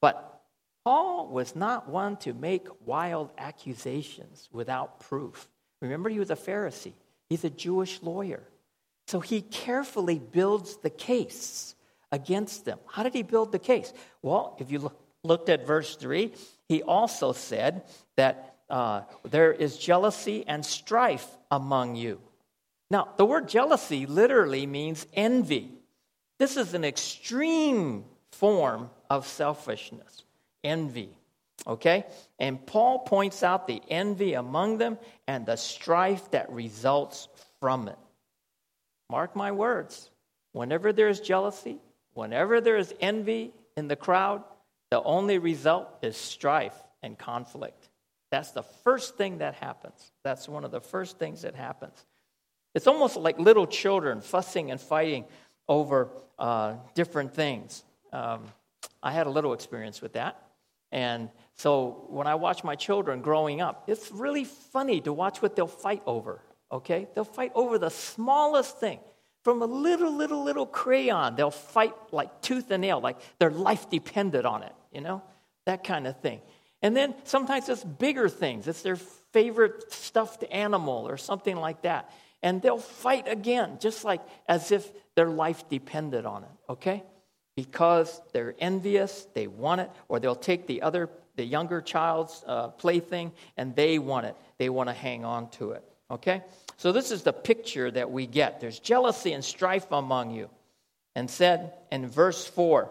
But 0.00 0.40
Paul 0.84 1.28
was 1.28 1.56
not 1.56 1.88
one 1.88 2.16
to 2.18 2.32
make 2.32 2.66
wild 2.84 3.30
accusations 3.36 4.48
without 4.52 5.00
proof. 5.00 5.48
Remember, 5.82 6.08
he 6.08 6.18
was 6.18 6.30
a 6.30 6.36
Pharisee, 6.36 6.94
he's 7.28 7.44
a 7.44 7.50
Jewish 7.50 8.02
lawyer. 8.02 8.42
So 9.06 9.20
he 9.20 9.40
carefully 9.40 10.18
builds 10.18 10.76
the 10.76 10.90
case 10.90 11.74
against 12.12 12.66
them. 12.66 12.78
How 12.86 13.02
did 13.02 13.14
he 13.14 13.22
build 13.22 13.52
the 13.52 13.58
case? 13.58 13.92
Well, 14.20 14.56
if 14.60 14.70
you 14.70 14.80
look, 14.80 15.00
looked 15.24 15.48
at 15.48 15.66
verse 15.66 15.96
3, 15.96 16.32
he 16.68 16.82
also 16.82 17.32
said 17.32 17.84
that 18.16 18.56
uh, 18.68 19.02
there 19.24 19.52
is 19.52 19.78
jealousy 19.78 20.44
and 20.46 20.64
strife 20.64 21.26
among 21.50 21.96
you. 21.96 22.20
Now, 22.90 23.08
the 23.16 23.26
word 23.26 23.48
jealousy 23.48 24.06
literally 24.06 24.66
means 24.66 25.06
envy. 25.12 25.72
This 26.38 26.56
is 26.56 26.74
an 26.74 26.84
extreme 26.84 28.04
form 28.32 28.90
of 29.10 29.26
selfishness, 29.26 30.24
envy. 30.64 31.10
Okay? 31.66 32.06
And 32.38 32.64
Paul 32.64 33.00
points 33.00 33.42
out 33.42 33.66
the 33.66 33.82
envy 33.88 34.34
among 34.34 34.78
them 34.78 34.98
and 35.26 35.44
the 35.44 35.56
strife 35.56 36.30
that 36.30 36.50
results 36.50 37.28
from 37.60 37.88
it. 37.88 37.98
Mark 39.10 39.34
my 39.34 39.52
words. 39.52 40.10
Whenever 40.52 40.92
there 40.92 41.08
is 41.08 41.20
jealousy, 41.20 41.78
whenever 42.14 42.60
there 42.60 42.76
is 42.76 42.94
envy 43.00 43.52
in 43.76 43.88
the 43.88 43.96
crowd, 43.96 44.42
the 44.90 45.02
only 45.02 45.38
result 45.38 45.88
is 46.02 46.16
strife 46.16 46.76
and 47.02 47.18
conflict. 47.18 47.88
That's 48.30 48.52
the 48.52 48.62
first 48.62 49.16
thing 49.16 49.38
that 49.38 49.54
happens. 49.54 50.12
That's 50.24 50.48
one 50.48 50.64
of 50.64 50.70
the 50.70 50.80
first 50.80 51.18
things 51.18 51.42
that 51.42 51.54
happens. 51.54 52.04
It's 52.74 52.86
almost 52.86 53.16
like 53.16 53.38
little 53.38 53.66
children 53.66 54.20
fussing 54.20 54.70
and 54.70 54.80
fighting 54.80 55.24
over 55.68 56.10
uh, 56.38 56.74
different 56.94 57.34
things. 57.34 57.84
Um, 58.12 58.44
I 59.02 59.12
had 59.12 59.26
a 59.26 59.30
little 59.30 59.52
experience 59.52 60.00
with 60.00 60.14
that. 60.14 60.42
And 60.90 61.28
so 61.54 62.06
when 62.08 62.26
I 62.26 62.34
watch 62.34 62.64
my 62.64 62.74
children 62.74 63.20
growing 63.20 63.60
up, 63.60 63.84
it's 63.86 64.10
really 64.10 64.44
funny 64.44 65.00
to 65.02 65.12
watch 65.12 65.42
what 65.42 65.54
they'll 65.54 65.66
fight 65.66 66.02
over, 66.06 66.40
okay? 66.72 67.08
They'll 67.14 67.24
fight 67.24 67.52
over 67.54 67.78
the 67.78 67.90
smallest 67.90 68.78
thing. 68.78 69.00
From 69.44 69.62
a 69.62 69.66
little, 69.66 70.12
little, 70.12 70.42
little 70.42 70.66
crayon, 70.66 71.36
they'll 71.36 71.50
fight 71.50 71.94
like 72.10 72.40
tooth 72.42 72.70
and 72.70 72.80
nail, 72.80 73.00
like 73.00 73.18
their 73.38 73.50
life 73.50 73.88
depended 73.90 74.46
on 74.46 74.62
it, 74.62 74.72
you 74.92 75.00
know? 75.00 75.22
That 75.66 75.84
kind 75.84 76.06
of 76.06 76.20
thing. 76.20 76.40
And 76.82 76.96
then 76.96 77.14
sometimes 77.24 77.68
it's 77.68 77.84
bigger 77.84 78.28
things. 78.28 78.66
It's 78.68 78.82
their 78.82 78.96
favorite 78.96 79.92
stuffed 79.92 80.44
animal 80.50 81.08
or 81.08 81.16
something 81.16 81.56
like 81.56 81.82
that. 81.82 82.10
And 82.42 82.62
they'll 82.62 82.78
fight 82.78 83.26
again, 83.28 83.78
just 83.80 84.04
like 84.04 84.20
as 84.48 84.70
if 84.70 84.90
their 85.16 85.28
life 85.28 85.68
depended 85.68 86.24
on 86.24 86.44
it, 86.44 86.50
okay? 86.70 87.02
Because 87.56 88.20
they're 88.32 88.54
envious, 88.60 89.26
they 89.34 89.48
want 89.48 89.80
it, 89.80 89.90
or 90.08 90.20
they'll 90.20 90.36
take 90.36 90.66
the 90.66 90.82
other, 90.82 91.10
the 91.34 91.44
younger 91.44 91.80
child's 91.80 92.44
uh, 92.46 92.68
plaything 92.68 93.32
and 93.56 93.74
they 93.74 93.98
want 93.98 94.26
it. 94.26 94.36
They 94.58 94.68
want 94.68 94.88
to 94.88 94.92
hang 94.92 95.24
on 95.24 95.50
to 95.50 95.72
it, 95.72 95.82
okay? 96.10 96.44
So 96.76 96.92
this 96.92 97.10
is 97.10 97.24
the 97.24 97.32
picture 97.32 97.90
that 97.90 98.10
we 98.10 98.28
get. 98.28 98.60
There's 98.60 98.78
jealousy 98.78 99.32
and 99.32 99.44
strife 99.44 99.90
among 99.90 100.30
you. 100.30 100.48
And 101.16 101.28
said 101.28 101.72
in 101.90 102.06
verse 102.06 102.46
4, 102.46 102.88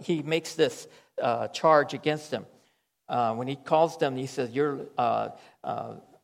he 0.00 0.22
makes 0.22 0.54
this 0.54 0.88
uh, 1.20 1.48
charge 1.48 1.92
against 1.92 2.30
them. 2.30 2.46
Uh, 3.08 3.34
when 3.34 3.46
he 3.46 3.56
calls 3.56 3.98
them, 3.98 4.16
he 4.16 4.26
says, 4.26 4.50
You're 4.50 4.86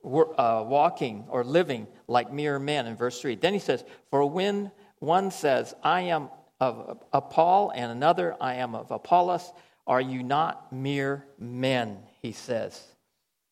uh, 0.04 0.64
walking 0.66 1.26
or 1.28 1.44
living 1.44 1.86
like 2.08 2.32
mere 2.32 2.58
men 2.58 2.86
in 2.86 2.96
verse 2.96 3.20
3. 3.20 3.36
Then 3.36 3.52
he 3.52 3.58
says, 3.58 3.84
For 4.10 4.24
when 4.28 4.70
one 4.98 5.30
says, 5.30 5.74
I 5.82 6.02
am 6.02 6.28
of 6.60 7.30
Paul, 7.30 7.72
and 7.74 7.90
another, 7.90 8.36
I 8.40 8.54
am 8.54 8.74
of 8.76 8.92
Apollos, 8.92 9.52
are 9.86 10.00
you 10.00 10.22
not 10.22 10.72
mere 10.72 11.24
men? 11.38 11.98
He 12.20 12.32
says. 12.32 12.80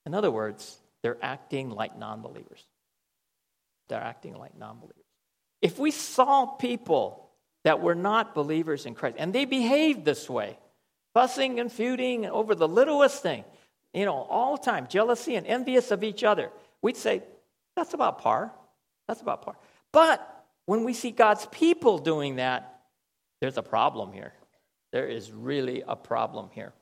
In 0.07 0.15
other 0.15 0.31
words, 0.31 0.79
they're 1.03 1.19
acting 1.21 1.71
like 1.71 1.99
non 1.99 2.23
believers. 2.23 2.65
They're 3.89 4.01
acting 4.01 4.37
like 4.37 4.57
non 4.57 4.79
believers. 4.79 4.97
If 5.61 5.79
we 5.79 5.91
saw 5.91 6.47
people 6.47 7.31
that 7.65 7.83
were 7.83 7.95
not 7.95 8.35
believers 8.35 8.87
in 8.87 8.95
Christ 8.95 9.17
and 9.19 9.33
they 9.33 9.45
behaved 9.45 10.05
this 10.05 10.31
way, 10.31 10.59
fussing 11.13 11.59
and 11.59 11.71
feuding 11.71 12.27
over 12.27 12.55
the 12.55 12.69
littlest 12.69 13.23
thing, 13.23 13.45
you 13.93 14.05
know, 14.05 14.15
all 14.15 14.57
the 14.57 14.63
time, 14.63 14.87
jealousy 14.89 15.37
and 15.37 15.47
envious 15.47 15.91
of 15.91 16.05
each 16.05 16.25
other. 16.25 16.51
We'd 16.83 16.97
say, 16.97 17.23
that's 17.77 17.95
about 17.95 18.21
par. 18.21 18.53
That's 19.09 19.21
about 19.21 19.43
par. 19.43 19.57
But 19.93 20.45
when 20.67 20.85
we 20.85 20.93
see 20.93 21.11
God's 21.11 21.47
people 21.47 21.99
doing 21.99 22.37
that, 22.37 22.81
there's 23.41 23.57
a 23.57 23.63
problem 23.63 24.13
here. 24.13 24.33
There 24.93 25.09
is 25.09 25.33
really 25.33 25.83
a 25.87 25.97
problem 25.97 26.51
here. 26.53 26.73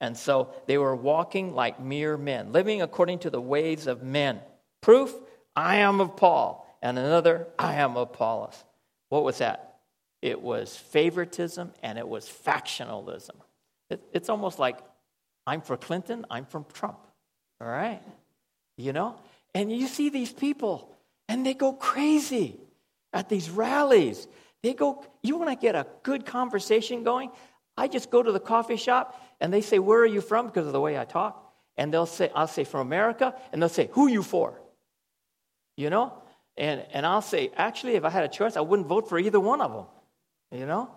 And 0.00 0.16
so 0.16 0.54
they 0.66 0.78
were 0.78 0.96
walking 0.96 1.54
like 1.54 1.80
mere 1.80 2.16
men, 2.16 2.52
living 2.52 2.82
according 2.82 3.20
to 3.20 3.30
the 3.30 3.40
ways 3.40 3.86
of 3.86 4.02
men. 4.02 4.40
Proof, 4.80 5.14
I 5.54 5.76
am 5.76 6.00
of 6.00 6.16
Paul, 6.16 6.66
and 6.82 6.98
another, 6.98 7.48
I 7.58 7.74
am 7.74 7.96
of 7.96 8.08
Apollos. 8.08 8.64
What 9.10 9.24
was 9.24 9.38
that? 9.38 9.76
It 10.22 10.40
was 10.40 10.76
favoritism 10.76 11.72
and 11.82 11.98
it 11.98 12.06
was 12.06 12.26
factionalism. 12.26 13.36
It, 13.90 14.02
it's 14.12 14.28
almost 14.28 14.58
like 14.58 14.78
I'm 15.46 15.62
for 15.62 15.76
Clinton, 15.76 16.26
I'm 16.30 16.44
from 16.46 16.66
Trump. 16.72 16.98
All 17.60 17.68
right? 17.68 18.02
You 18.76 18.92
know? 18.92 19.16
And 19.54 19.70
you 19.72 19.88
see 19.88 20.08
these 20.08 20.32
people, 20.32 20.94
and 21.28 21.44
they 21.44 21.54
go 21.54 21.72
crazy 21.72 22.58
at 23.12 23.28
these 23.28 23.50
rallies. 23.50 24.26
They 24.62 24.74
go, 24.74 25.04
you 25.22 25.36
want 25.36 25.50
to 25.50 25.56
get 25.56 25.74
a 25.74 25.86
good 26.02 26.26
conversation 26.26 27.02
going? 27.02 27.30
I 27.76 27.88
just 27.88 28.10
go 28.10 28.22
to 28.22 28.30
the 28.30 28.40
coffee 28.40 28.76
shop 28.76 29.20
and 29.40 29.52
they 29.52 29.60
say, 29.62 29.78
Where 29.78 30.00
are 30.00 30.06
you 30.06 30.20
from? 30.20 30.46
because 30.46 30.66
of 30.66 30.72
the 30.72 30.80
way 30.80 30.98
I 30.98 31.04
talk. 31.04 31.52
And 31.76 31.92
they'll 31.92 32.06
say, 32.06 32.30
I'll 32.34 32.46
say, 32.46 32.64
From 32.64 32.80
America. 32.80 33.34
And 33.52 33.62
they'll 33.62 33.68
say, 33.68 33.88
Who 33.92 34.06
you 34.06 34.22
for? 34.22 34.60
You 35.76 35.90
know? 35.90 36.12
And, 36.56 36.84
and 36.92 37.06
I'll 37.06 37.22
say, 37.22 37.50
Actually, 37.56 37.94
if 37.94 38.04
I 38.04 38.10
had 38.10 38.24
a 38.24 38.28
choice, 38.28 38.56
I 38.56 38.60
wouldn't 38.60 38.88
vote 38.88 39.08
for 39.08 39.18
either 39.18 39.40
one 39.40 39.60
of 39.60 39.72
them. 39.72 39.86
You 40.52 40.66
know? 40.66 40.90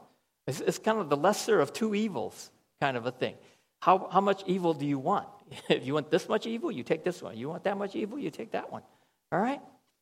It's, 0.45 0.60
it's 0.60 0.77
kind 0.77 0.99
of 0.99 1.10
the 1.10 1.17
lesser 1.17 1.60
of 1.60 1.71
two 1.71 1.95
evils 1.95 2.51
kind 2.82 2.97
of 2.97 3.06
a 3.06 3.12
thing. 3.12 3.36
How, 3.83 4.07
how 4.09 4.21
much 4.21 4.43
evil 4.45 4.73
do 4.73 4.85
you 4.85 4.97
want? 4.97 5.27
if 5.69 5.85
you 5.85 5.93
want 5.93 6.09
this 6.09 6.29
much 6.29 6.47
evil, 6.47 6.71
you 6.71 6.83
take 6.83 7.03
this 7.03 7.21
one. 7.21 7.35
You 7.35 7.49
want 7.49 7.65
that 7.65 7.77
much 7.77 7.97
evil, 7.97 8.17
you 8.17 8.29
take 8.29 8.51
that 8.51 8.71
one. 8.71 8.81
All 9.29 9.41
right? 9.41 9.59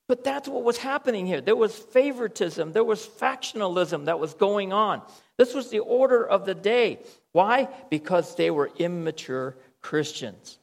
But 0.08 0.24
that's 0.24 0.48
what 0.48 0.64
was 0.64 0.78
happening 0.78 1.26
here. 1.26 1.42
There 1.42 1.56
was 1.56 1.76
favoritism, 1.76 2.74
there 2.74 2.84
was 2.84 3.08
factionalism 3.08 4.06
that 4.06 4.20
was 4.20 4.36
going 4.36 4.72
on. 4.72 5.02
This 5.38 5.56
was 5.56 5.72
the 5.72 5.80
order 5.80 6.24
of 6.24 6.46
the 6.46 6.54
day. 6.54 7.00
Why? 7.32 7.70
Because 7.90 8.36
they 8.36 8.52
were 8.52 8.70
immature 8.78 9.58
Christians. 9.82 10.60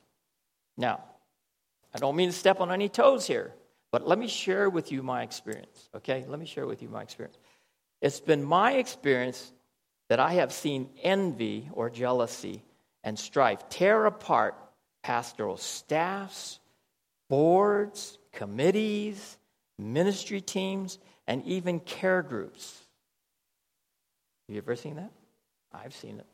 Now, 0.77 1.03
I 1.93 1.99
don't 1.99 2.15
mean 2.15 2.29
to 2.29 2.37
step 2.37 2.61
on 2.61 2.71
any 2.71 2.89
toes 2.89 3.27
here, 3.27 3.53
but 3.91 4.07
let 4.07 4.21
me 4.21 4.29
share 4.29 4.71
with 4.71 4.93
you 4.93 5.03
my 5.03 5.23
experience, 5.23 5.89
okay? 5.93 6.25
Let 6.29 6.39
me 6.39 6.47
share 6.47 6.69
with 6.69 6.83
you 6.83 6.89
my 6.89 7.03
experience. 7.03 7.39
It's 8.01 8.21
been 8.21 8.45
my 8.45 8.75
experience 8.75 9.53
that 10.09 10.21
I 10.21 10.35
have 10.35 10.53
seen 10.53 10.89
envy 11.03 11.69
or 11.73 11.91
jealousy 11.91 12.63
and 13.09 13.19
strife 13.19 13.71
tear 13.71 14.05
apart 14.05 14.55
pastoral 15.03 15.57
staffs, 15.57 16.61
boards, 17.31 18.19
committees, 18.33 19.39
ministry 19.79 20.43
teams, 20.43 20.99
and 21.27 21.43
even 21.47 21.81
care 21.81 22.21
groups. 22.21 22.79
Have 24.47 24.55
you 24.55 24.61
ever 24.61 24.77
seen 24.77 24.97
that? 24.97 25.11
I've 25.73 25.95
seen 25.95 26.19
it. 26.19 26.27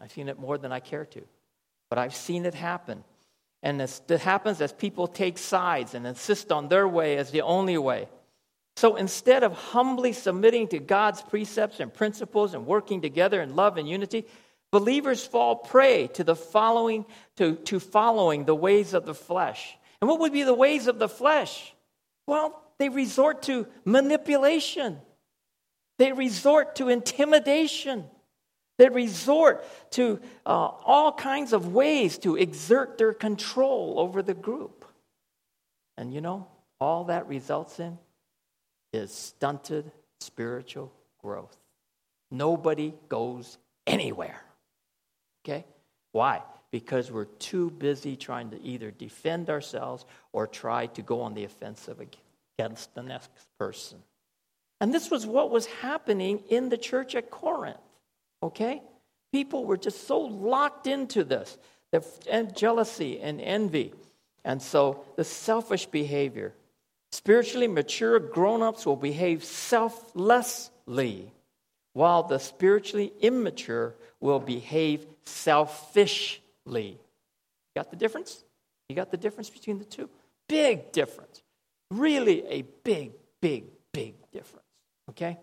I've 0.00 0.12
seen 0.12 0.28
it 0.28 0.38
more 0.38 0.58
than 0.58 0.70
I 0.70 0.78
care 0.78 1.06
to. 1.06 1.22
But 1.90 1.98
I've 1.98 2.14
seen 2.14 2.46
it 2.46 2.54
happen. 2.54 3.02
And 3.64 3.80
this, 3.80 4.00
it 4.08 4.20
happens 4.20 4.60
as 4.60 4.72
people 4.72 5.08
take 5.08 5.38
sides 5.38 5.94
and 5.94 6.06
insist 6.06 6.52
on 6.52 6.68
their 6.68 6.86
way 6.86 7.16
as 7.16 7.32
the 7.32 7.42
only 7.42 7.78
way. 7.78 8.08
So 8.76 8.94
instead 8.94 9.42
of 9.42 9.52
humbly 9.54 10.12
submitting 10.12 10.68
to 10.68 10.78
God's 10.78 11.22
precepts 11.22 11.80
and 11.80 11.92
principles 11.92 12.54
and 12.54 12.64
working 12.64 13.00
together 13.00 13.40
in 13.42 13.56
love 13.56 13.76
and 13.76 13.88
unity, 13.88 14.26
believers 14.76 15.24
fall 15.24 15.56
prey 15.56 16.06
to 16.08 16.22
the 16.22 16.36
following 16.36 17.06
to, 17.36 17.54
to 17.54 17.80
following 17.80 18.44
the 18.44 18.54
ways 18.54 18.92
of 18.92 19.06
the 19.06 19.14
flesh. 19.14 19.74
And 20.02 20.10
what 20.10 20.20
would 20.20 20.34
be 20.34 20.42
the 20.42 20.52
ways 20.52 20.86
of 20.86 20.98
the 20.98 21.08
flesh? 21.08 21.72
Well, 22.26 22.62
they 22.76 22.90
resort 22.90 23.44
to 23.44 23.66
manipulation. 23.86 24.98
They 25.96 26.12
resort 26.12 26.76
to 26.76 26.90
intimidation. 26.90 28.04
They 28.76 28.90
resort 28.90 29.64
to 29.92 30.20
uh, 30.44 30.50
all 30.50 31.10
kinds 31.10 31.54
of 31.54 31.72
ways 31.72 32.18
to 32.18 32.36
exert 32.36 32.98
their 32.98 33.14
control 33.14 33.94
over 33.96 34.20
the 34.20 34.34
group. 34.34 34.84
And 35.96 36.12
you 36.12 36.20
know, 36.20 36.48
all 36.78 37.04
that 37.04 37.28
results 37.28 37.80
in 37.80 37.96
is 38.92 39.10
stunted 39.10 39.90
spiritual 40.20 40.92
growth. 41.22 41.56
Nobody 42.30 42.92
goes 43.08 43.56
anywhere. 43.86 44.42
Okay? 45.46 45.64
Why? 46.12 46.42
Because 46.72 47.12
we're 47.12 47.24
too 47.24 47.70
busy 47.70 48.16
trying 48.16 48.50
to 48.50 48.60
either 48.62 48.90
defend 48.90 49.48
ourselves 49.48 50.04
or 50.32 50.46
try 50.46 50.86
to 50.86 51.02
go 51.02 51.20
on 51.20 51.34
the 51.34 51.44
offensive 51.44 52.00
against 52.58 52.94
the 52.94 53.02
next 53.02 53.30
person. 53.58 53.98
And 54.80 54.92
this 54.92 55.10
was 55.10 55.24
what 55.24 55.50
was 55.50 55.66
happening 55.66 56.42
in 56.48 56.68
the 56.68 56.76
church 56.76 57.14
at 57.14 57.30
Corinth. 57.30 57.78
Okay? 58.42 58.82
People 59.32 59.64
were 59.64 59.76
just 59.76 60.06
so 60.06 60.18
locked 60.18 60.86
into 60.86 61.22
this 61.22 61.56
the 61.92 62.52
jealousy 62.54 63.20
and 63.20 63.40
envy. 63.40 63.94
And 64.44 64.60
so 64.60 65.04
the 65.16 65.24
selfish 65.24 65.86
behavior. 65.86 66.52
Spiritually 67.12 67.68
mature 67.68 68.18
grown 68.18 68.62
ups 68.62 68.84
will 68.84 68.96
behave 68.96 69.44
selflessly, 69.44 71.32
while 71.92 72.24
the 72.24 72.38
spiritually 72.38 73.12
immature 73.20 73.94
will 74.20 74.40
behave 74.40 75.06
selfishly. 75.24 76.98
Got 77.74 77.90
the 77.90 77.96
difference? 77.96 78.44
You 78.88 78.96
got 78.96 79.10
the 79.10 79.16
difference 79.16 79.50
between 79.50 79.78
the 79.78 79.84
two? 79.84 80.08
Big 80.48 80.92
difference. 80.92 81.42
Really 81.90 82.46
a 82.46 82.62
big, 82.84 83.12
big, 83.40 83.64
big 83.92 84.14
difference. 84.32 84.66
Okay? 85.10 85.38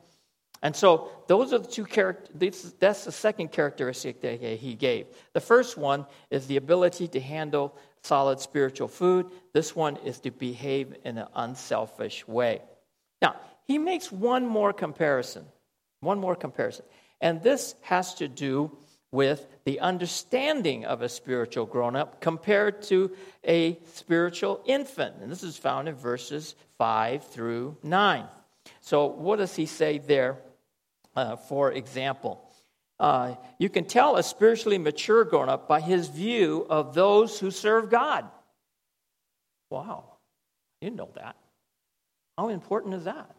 And 0.62 0.76
so 0.76 1.10
those 1.28 1.52
are 1.52 1.60
the 1.60 1.68
two 1.68 1.84
characters. 1.84 2.74
That's 2.80 3.04
the 3.04 3.12
second 3.12 3.52
characteristic 3.52 4.22
that 4.22 4.42
he 4.42 4.76
gave. 4.76 5.08
The 5.34 5.42
first 5.42 5.78
one 5.78 6.06
is 6.32 6.48
the 6.48 6.56
ability 6.56 7.10
to 7.10 7.20
handle 7.20 7.78
solid 8.02 8.40
spiritual 8.40 8.88
food. 8.88 9.28
This 9.54 9.76
one 9.76 9.98
is 9.98 10.20
to 10.22 10.32
behave 10.32 10.96
in 11.04 11.18
an 11.18 11.28
unselfish 11.36 12.26
way. 12.28 12.62
Now, 13.22 13.36
he 13.66 13.78
makes 13.78 14.12
one 14.12 14.46
more 14.46 14.72
comparison. 14.72 15.46
One 16.00 16.20
more 16.20 16.36
comparison. 16.36 16.86
And 17.24 17.42
this 17.42 17.74
has 17.84 18.16
to 18.16 18.28
do 18.28 18.78
with 19.14 19.48
the 19.64 19.80
understanding 19.80 20.84
of 20.84 21.02
a 21.02 21.08
spiritual 21.08 21.66
grown 21.66 21.96
up 21.96 22.20
compared 22.20 22.82
to 22.84 23.16
a 23.48 23.80
spiritual 23.94 24.62
infant. 24.66 25.16
And 25.22 25.32
this 25.32 25.42
is 25.42 25.58
found 25.58 25.88
in 25.88 25.96
verses 25.96 26.54
5 26.78 27.26
through 27.28 27.78
9. 27.82 28.26
So, 28.82 29.06
what 29.06 29.38
does 29.38 29.56
he 29.56 29.68
say 29.68 30.00
there, 30.00 30.38
uh, 31.16 31.38
for 31.38 31.72
example? 31.72 32.44
Uh, 33.00 33.36
you 33.58 33.70
can 33.70 33.86
tell 33.86 34.18
a 34.18 34.24
spiritually 34.24 34.78
mature 34.78 35.24
grown 35.24 35.48
up 35.48 35.66
by 35.66 35.80
his 35.80 36.10
view 36.10 36.68
of 36.70 36.94
those 36.94 37.40
who 37.40 37.52
serve 37.52 37.90
God. 37.90 38.26
Wow, 39.70 40.04
you 40.82 40.92
know 40.92 41.10
that. 41.16 41.38
How 42.38 42.50
important 42.50 42.96
is 42.96 43.06
that? 43.06 43.34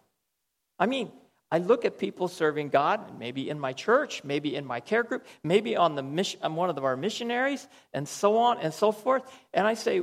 I 0.78 0.86
mean, 0.86 1.12
I 1.54 1.58
look 1.58 1.84
at 1.84 1.98
people 1.98 2.26
serving 2.26 2.70
God, 2.70 3.16
maybe 3.16 3.48
in 3.48 3.60
my 3.60 3.74
church, 3.74 4.24
maybe 4.24 4.56
in 4.56 4.66
my 4.66 4.80
care 4.80 5.04
group, 5.04 5.24
maybe 5.44 5.76
on 5.76 5.94
the 5.94 6.02
mission, 6.02 6.40
I'm 6.42 6.56
one 6.56 6.68
of 6.68 6.84
our 6.84 6.96
missionaries, 6.96 7.68
and 7.92 8.08
so 8.08 8.38
on 8.38 8.58
and 8.58 8.74
so 8.74 8.90
forth. 8.90 9.22
And 9.52 9.64
I 9.64 9.74
say, 9.74 10.02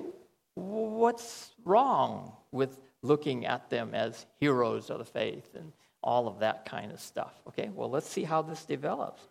what's 0.55 1.51
wrong 1.65 2.31
with 2.53 2.79
looking 3.01 3.47
at 3.47 3.69
them 3.69 3.93
as 3.93 4.25
heroes 4.39 4.89
of 4.89 4.99
the 4.99 5.03
faith 5.03 5.53
and 5.53 5.73
all 6.01 6.29
of 6.29 6.39
that 6.39 6.63
kind 6.63 6.89
of 6.89 7.01
stuff? 7.01 7.33
Okay, 7.49 7.69
well, 7.75 7.89
let's 7.89 8.07
see 8.07 8.23
how 8.23 8.41
this 8.41 8.63
develops. 8.63 9.21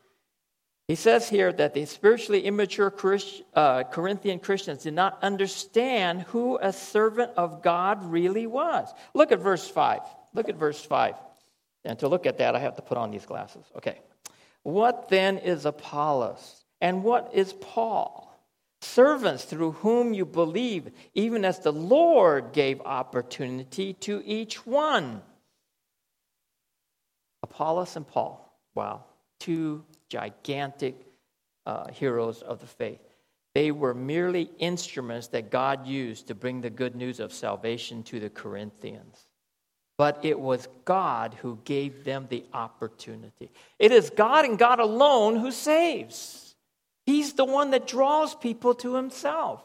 He 0.89 0.97
says 0.97 1.27
here 1.27 1.51
that 1.55 1.73
the 1.73 1.87
spiritually 1.87 2.43
immature 2.43 2.91
Christ, 2.91 3.45
uh, 3.55 3.85
Corinthian 3.85 4.41
Christians 4.41 4.83
did 4.83 4.93
not 4.93 5.19
understand 5.23 6.21
who 6.25 6.59
a 6.61 6.75
servant 6.75 7.33
of 7.39 7.63
God 7.63 8.05
really 8.05 8.47
was. 8.47 8.93
Look 9.15 9.33
at 9.33 9.39
verse 9.39 9.67
5. 9.67 10.01
Look 10.35 10.51
at 10.51 10.57
verse 10.57 10.85
5. 10.85 11.15
And 11.85 11.99
to 12.01 12.09
look 12.09 12.27
at 12.27 12.39
that, 12.39 12.55
I 12.55 12.59
have 12.59 12.77
to 12.77 12.83
put 12.83 12.99
on 12.99 13.11
these 13.11 13.27
glasses. 13.27 13.65
Okay. 13.77 14.01
What 14.63 15.09
then 15.09 15.39
is 15.39 15.65
Apollos? 15.65 16.65
And 16.81 17.03
what 17.03 17.31
is 17.33 17.53
Paul? 17.55 18.27
Servants 18.83 19.45
through 19.45 19.73
whom 19.73 20.15
you 20.15 20.25
believe, 20.25 20.91
even 21.15 21.45
as 21.45 21.59
the 21.59 21.73
Lord 21.73 22.53
gave 22.53 22.81
opportunity 22.83 23.93
to 23.95 24.23
each 24.25 24.67
one. 24.67 25.23
Apollos 27.43 27.97
and 27.97 28.07
Paul. 28.07 28.59
Wow. 28.75 29.05
Two 29.39 29.85
gigantic 30.09 30.97
uh, 31.67 31.91
heroes 31.91 32.43
of 32.43 32.61
the 32.61 32.67
faith. 32.67 33.01
They 33.55 33.71
were 33.71 33.95
merely 33.95 34.51
instruments 34.59 35.29
that 35.29 35.51
God 35.51 35.87
used 35.87 36.29
to 36.29 36.35
bring 36.35 36.61
the 36.61 36.71
good 36.71 36.95
news 36.95 37.21
of 37.21 37.33
salvation 37.33 38.03
to 38.05 38.21
the 38.21 38.31
Corinthians 38.31 39.27
but 40.01 40.19
it 40.23 40.41
was 40.41 40.67
God 40.87 41.37
who 41.43 41.59
gave 41.63 42.05
them 42.05 42.27
the 42.31 42.43
opportunity. 42.55 43.51
It 43.79 43.93
is 43.93 44.09
God 44.09 44.47
and 44.47 44.59
God 44.59 44.81
alone 44.81 45.37
who 45.37 45.53
saves. 45.53 46.57
He's 47.05 47.35
the 47.35 47.45
one 47.45 47.73
that 47.73 47.87
draws 47.87 48.35
people 48.35 48.73
to 48.77 48.95
Himself. 48.95 49.63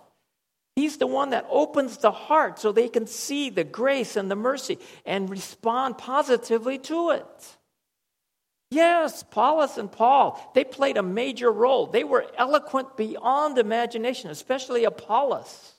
He's 0.76 0.98
the 0.98 1.08
one 1.08 1.30
that 1.30 1.48
opens 1.50 2.00
the 2.00 2.12
heart 2.12 2.60
so 2.60 2.74
they 2.74 2.90
can 2.90 3.08
see 3.08 3.50
the 3.50 3.64
grace 3.64 4.18
and 4.18 4.30
the 4.30 4.36
mercy 4.36 4.78
and 5.06 5.30
respond 5.30 5.98
positively 5.98 6.80
to 6.80 7.12
it. 7.12 7.58
Yes, 8.72 9.22
Apollos 9.22 9.78
and 9.78 9.90
Paul, 9.90 10.52
they 10.54 10.66
played 10.66 10.98
a 10.98 11.02
major 11.02 11.50
role. 11.50 11.88
They 11.88 12.04
were 12.04 12.26
eloquent 12.38 12.98
beyond 12.98 13.58
imagination, 13.58 14.30
especially 14.32 14.84
Apollos. 14.84 15.76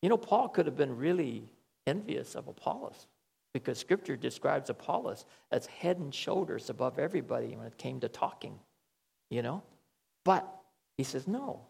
You 0.00 0.10
know, 0.10 0.16
Paul 0.16 0.48
could 0.48 0.66
have 0.66 0.76
been 0.76 0.96
really 0.96 1.42
envious 1.88 2.36
of 2.36 2.46
Apollos 2.46 3.08
because 3.52 3.78
scripture 3.78 4.16
describes 4.16 4.70
Apollos 4.70 5.24
as 5.50 5.66
head 5.66 5.98
and 5.98 6.14
shoulders 6.14 6.70
above 6.70 6.98
everybody 6.98 7.54
when 7.56 7.66
it 7.66 7.78
came 7.78 8.00
to 8.00 8.08
talking, 8.08 8.58
you 9.30 9.42
know? 9.42 9.62
But 10.24 10.48
he 10.96 11.04
says, 11.04 11.26
no, 11.26 11.60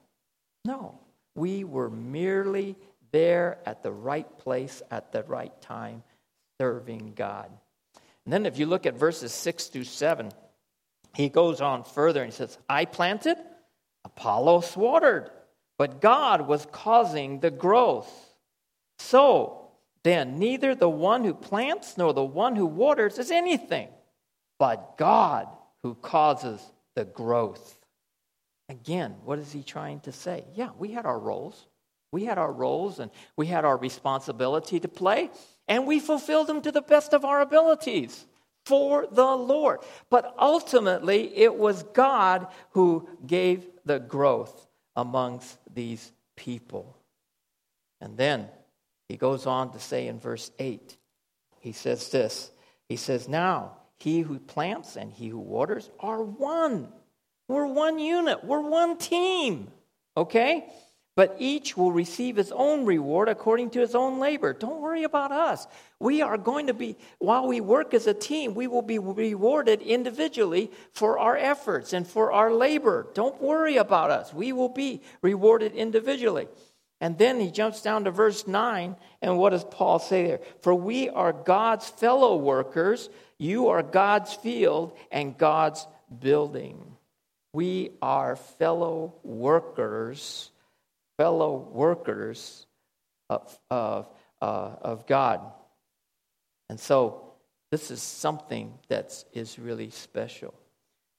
no. 0.64 0.98
We 1.34 1.64
were 1.64 1.90
merely 1.90 2.76
there 3.10 3.58
at 3.66 3.82
the 3.82 3.92
right 3.92 4.38
place 4.38 4.82
at 4.90 5.12
the 5.12 5.22
right 5.24 5.58
time, 5.60 6.02
serving 6.60 7.14
God. 7.14 7.50
And 8.24 8.32
then 8.32 8.46
if 8.46 8.58
you 8.58 8.66
look 8.66 8.86
at 8.86 8.94
verses 8.94 9.32
6 9.32 9.66
through 9.68 9.84
7, 9.84 10.30
he 11.14 11.28
goes 11.28 11.60
on 11.60 11.84
further 11.84 12.22
and 12.22 12.32
he 12.32 12.36
says, 12.36 12.56
I 12.68 12.84
planted, 12.84 13.36
Apollos 14.04 14.76
watered, 14.76 15.30
but 15.78 16.00
God 16.00 16.46
was 16.46 16.66
causing 16.70 17.40
the 17.40 17.50
growth. 17.50 18.10
So, 18.98 19.61
then 20.04 20.38
neither 20.38 20.74
the 20.74 20.88
one 20.88 21.24
who 21.24 21.34
plants 21.34 21.96
nor 21.96 22.12
the 22.12 22.24
one 22.24 22.56
who 22.56 22.66
waters 22.66 23.18
is 23.18 23.30
anything, 23.30 23.88
but 24.58 24.96
God 24.98 25.48
who 25.82 25.94
causes 25.94 26.60
the 26.94 27.04
growth. 27.04 27.78
Again, 28.68 29.16
what 29.24 29.38
is 29.38 29.52
he 29.52 29.62
trying 29.62 30.00
to 30.00 30.12
say? 30.12 30.44
Yeah, 30.54 30.70
we 30.78 30.92
had 30.92 31.06
our 31.06 31.18
roles. 31.18 31.66
We 32.10 32.24
had 32.24 32.38
our 32.38 32.52
roles 32.52 32.98
and 32.98 33.10
we 33.36 33.46
had 33.46 33.64
our 33.64 33.76
responsibility 33.76 34.80
to 34.80 34.88
play, 34.88 35.30
and 35.68 35.86
we 35.86 35.98
fulfilled 35.98 36.46
them 36.46 36.62
to 36.62 36.72
the 36.72 36.82
best 36.82 37.12
of 37.12 37.24
our 37.24 37.40
abilities 37.40 38.26
for 38.66 39.06
the 39.10 39.24
Lord. 39.24 39.80
But 40.10 40.34
ultimately, 40.38 41.36
it 41.36 41.54
was 41.54 41.82
God 41.82 42.48
who 42.70 43.08
gave 43.26 43.66
the 43.84 43.98
growth 43.98 44.66
amongst 44.94 45.58
these 45.72 46.12
people. 46.36 46.96
And 48.00 48.16
then 48.16 48.48
he 49.12 49.18
goes 49.18 49.44
on 49.44 49.72
to 49.72 49.78
say 49.78 50.06
in 50.06 50.18
verse 50.18 50.50
8, 50.58 50.96
he 51.60 51.72
says 51.72 52.08
this 52.08 52.50
He 52.88 52.96
says, 52.96 53.28
Now 53.28 53.76
he 53.98 54.20
who 54.20 54.38
plants 54.38 54.96
and 54.96 55.12
he 55.12 55.28
who 55.28 55.38
waters 55.38 55.90
are 56.00 56.22
one. 56.22 56.88
We're 57.46 57.66
one 57.66 57.98
unit, 57.98 58.42
we're 58.42 58.62
one 58.62 58.96
team, 58.96 59.70
okay? 60.16 60.64
But 61.14 61.36
each 61.38 61.76
will 61.76 61.92
receive 61.92 62.36
his 62.36 62.52
own 62.52 62.86
reward 62.86 63.28
according 63.28 63.68
to 63.70 63.80
his 63.80 63.94
own 63.94 64.18
labor. 64.18 64.54
Don't 64.54 64.80
worry 64.80 65.04
about 65.04 65.30
us. 65.30 65.66
We 66.00 66.22
are 66.22 66.38
going 66.38 66.68
to 66.68 66.74
be, 66.74 66.96
while 67.18 67.46
we 67.46 67.60
work 67.60 67.92
as 67.92 68.06
a 68.06 68.14
team, 68.14 68.54
we 68.54 68.66
will 68.66 68.80
be 68.80 68.98
rewarded 68.98 69.82
individually 69.82 70.70
for 70.94 71.18
our 71.18 71.36
efforts 71.36 71.92
and 71.92 72.06
for 72.06 72.32
our 72.32 72.50
labor. 72.50 73.08
Don't 73.12 73.42
worry 73.42 73.76
about 73.76 74.10
us. 74.10 74.32
We 74.32 74.54
will 74.54 74.70
be 74.70 75.02
rewarded 75.20 75.74
individually. 75.74 76.48
And 77.02 77.18
then 77.18 77.40
he 77.40 77.50
jumps 77.50 77.82
down 77.82 78.04
to 78.04 78.12
verse 78.12 78.46
9, 78.46 78.94
and 79.20 79.36
what 79.36 79.50
does 79.50 79.64
Paul 79.64 79.98
say 79.98 80.24
there? 80.24 80.40
For 80.60 80.72
we 80.72 81.08
are 81.08 81.32
God's 81.32 81.88
fellow 81.88 82.36
workers, 82.36 83.10
you 83.38 83.70
are 83.70 83.82
God's 83.82 84.32
field 84.34 84.96
and 85.10 85.36
God's 85.36 85.84
building. 86.20 86.96
We 87.54 87.90
are 88.00 88.36
fellow 88.36 89.14
workers, 89.24 90.52
fellow 91.18 91.68
workers 91.72 92.68
of, 93.28 93.58
of, 93.68 94.08
uh, 94.40 94.70
of 94.80 95.08
God. 95.08 95.40
And 96.70 96.78
so 96.78 97.32
this 97.72 97.90
is 97.90 98.00
something 98.00 98.78
that 98.86 99.24
is 99.32 99.58
really 99.58 99.90
special. 99.90 100.54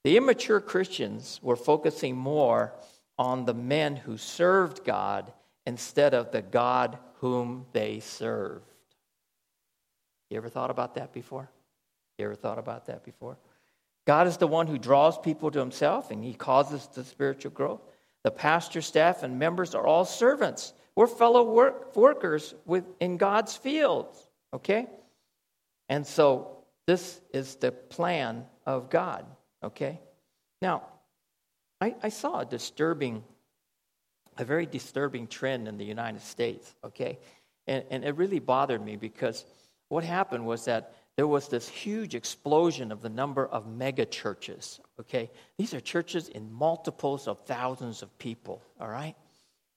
The 0.06 0.15
immature 0.15 0.62
Christians 0.62 1.41
were 1.43 1.58
focusing 1.58 2.15
more 2.15 2.74
on 3.19 3.43
the 3.43 3.54
men 3.54 3.98
who 3.98 4.17
served 4.17 4.86
God 4.86 5.34
instead 5.65 6.13
of 6.13 6.32
the 6.32 6.41
God 6.41 6.97
whom 7.15 7.65
they 7.73 7.99
served. 7.99 8.65
You 10.30 10.38
ever 10.38 10.49
thought 10.49 10.71
about 10.71 10.95
that 10.95 11.13
before? 11.13 11.49
You 12.17 12.26
ever 12.26 12.36
thought 12.36 12.60
about 12.60 12.88
that 12.88 13.04
before? 13.04 13.38
God 14.06 14.28
is 14.28 14.38
the 14.38 14.47
one 14.47 14.67
who 14.67 14.78
draws 14.78 15.17
people 15.17 15.52
to 15.52 15.60
himself 15.60 16.12
and 16.12 16.23
he 16.23 16.34
causes 16.34 16.88
the 16.88 17.04
spiritual 17.04 17.52
growth. 17.52 17.82
The 18.23 18.32
pastor, 18.32 18.82
staff, 18.82 19.23
and 19.23 19.39
members 19.39 19.76
are 19.76 19.86
all 19.86 20.06
servants. 20.06 20.73
We're 20.95 21.08
fellow 21.08 21.43
work, 21.43 21.95
workers 21.95 22.54
with, 22.65 22.86
in 22.99 23.17
God's 23.17 23.56
fields, 23.56 24.17
okay? 24.54 24.88
And 25.89 26.06
so 26.06 26.63
this 26.88 27.21
is 27.34 27.56
the 27.56 27.71
plan 27.71 28.45
of 28.65 28.89
God, 28.89 29.26
okay? 29.63 29.99
Now, 30.62 30.84
I, 31.82 31.95
I 32.02 32.10
saw 32.10 32.39
a 32.39 32.45
disturbing 32.45 33.23
a 34.38 34.46
very 34.46 34.65
disturbing 34.65 35.28
trend 35.28 35.67
in 35.67 35.78
the 35.78 35.86
United 35.86 36.22
States, 36.22 36.74
okay? 36.84 37.19
And, 37.67 37.84
and 37.89 38.04
it 38.04 38.15
really 38.15 38.39
bothered 38.39 38.84
me 38.84 38.96
because 38.96 39.46
what 39.89 40.04
happened 40.04 40.46
was 40.46 40.65
that 40.65 40.96
there 41.15 41.28
was 41.28 41.48
this 41.48 41.69
huge 41.69 42.15
explosion 42.15 42.91
of 42.91 43.02
the 43.02 43.10
number 43.10 43.46
of 43.46 43.67
mega 43.67 44.06
churches, 44.06 44.80
okay? 45.00 45.30
These 45.58 45.74
are 45.74 45.80
churches 45.80 46.28
in 46.28 46.52
multiples 46.52 47.28
of 47.28 47.46
thousands 47.46 48.02
of 48.02 48.17
people, 48.17 48.62
all 48.80 48.88
right? 48.88 49.15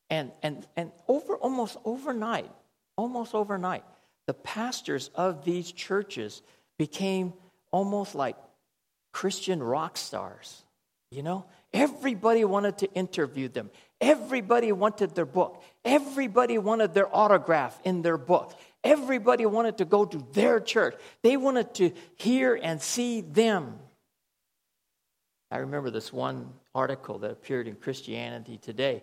And, 0.08 0.32
and, 0.42 0.66
and 0.76 0.92
over 1.08 1.36
almost 1.36 1.76
overnight, 1.84 2.50
almost 2.96 3.34
overnight, 3.34 3.84
the 4.26 4.34
pastors 4.34 5.10
of 5.14 5.44
these 5.44 5.70
churches 5.72 6.42
became 6.78 7.34
almost 7.70 8.14
like 8.14 8.36
Christian 9.12 9.62
rock 9.62 9.96
stars, 9.98 10.64
you 11.10 11.22
know? 11.22 11.44
Everybody 11.72 12.44
wanted 12.44 12.78
to 12.78 12.92
interview 12.94 13.48
them. 13.48 13.70
Everybody 14.00 14.72
wanted 14.72 15.14
their 15.14 15.26
book. 15.26 15.62
Everybody 15.84 16.58
wanted 16.58 16.92
their 16.92 17.14
autograph 17.14 17.78
in 17.84 18.02
their 18.02 18.18
book. 18.18 18.54
Everybody 18.84 19.46
wanted 19.46 19.78
to 19.78 19.84
go 19.84 20.04
to 20.04 20.24
their 20.32 20.60
church. 20.60 20.94
They 21.22 21.36
wanted 21.36 21.74
to 21.74 21.92
hear 22.16 22.58
and 22.60 22.80
see 22.80 23.22
them. 23.22 23.78
I 25.50 25.58
remember 25.58 25.90
this 25.90 26.12
one 26.12 26.52
article 26.74 27.18
that 27.20 27.30
appeared 27.30 27.68
in 27.68 27.76
Christianity 27.76 28.58
Today, 28.58 29.02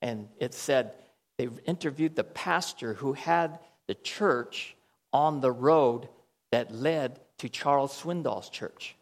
and 0.00 0.28
it 0.38 0.54
said 0.54 0.92
they 1.38 1.48
interviewed 1.66 2.16
the 2.16 2.24
pastor 2.24 2.94
who 2.94 3.12
had 3.12 3.58
the 3.86 3.94
church 3.94 4.74
on 5.12 5.40
the 5.40 5.52
road 5.52 6.08
that 6.50 6.74
led 6.74 7.20
to 7.38 7.48
Charles 7.48 7.92
Swindoll's 7.92 8.48
church. 8.48 8.96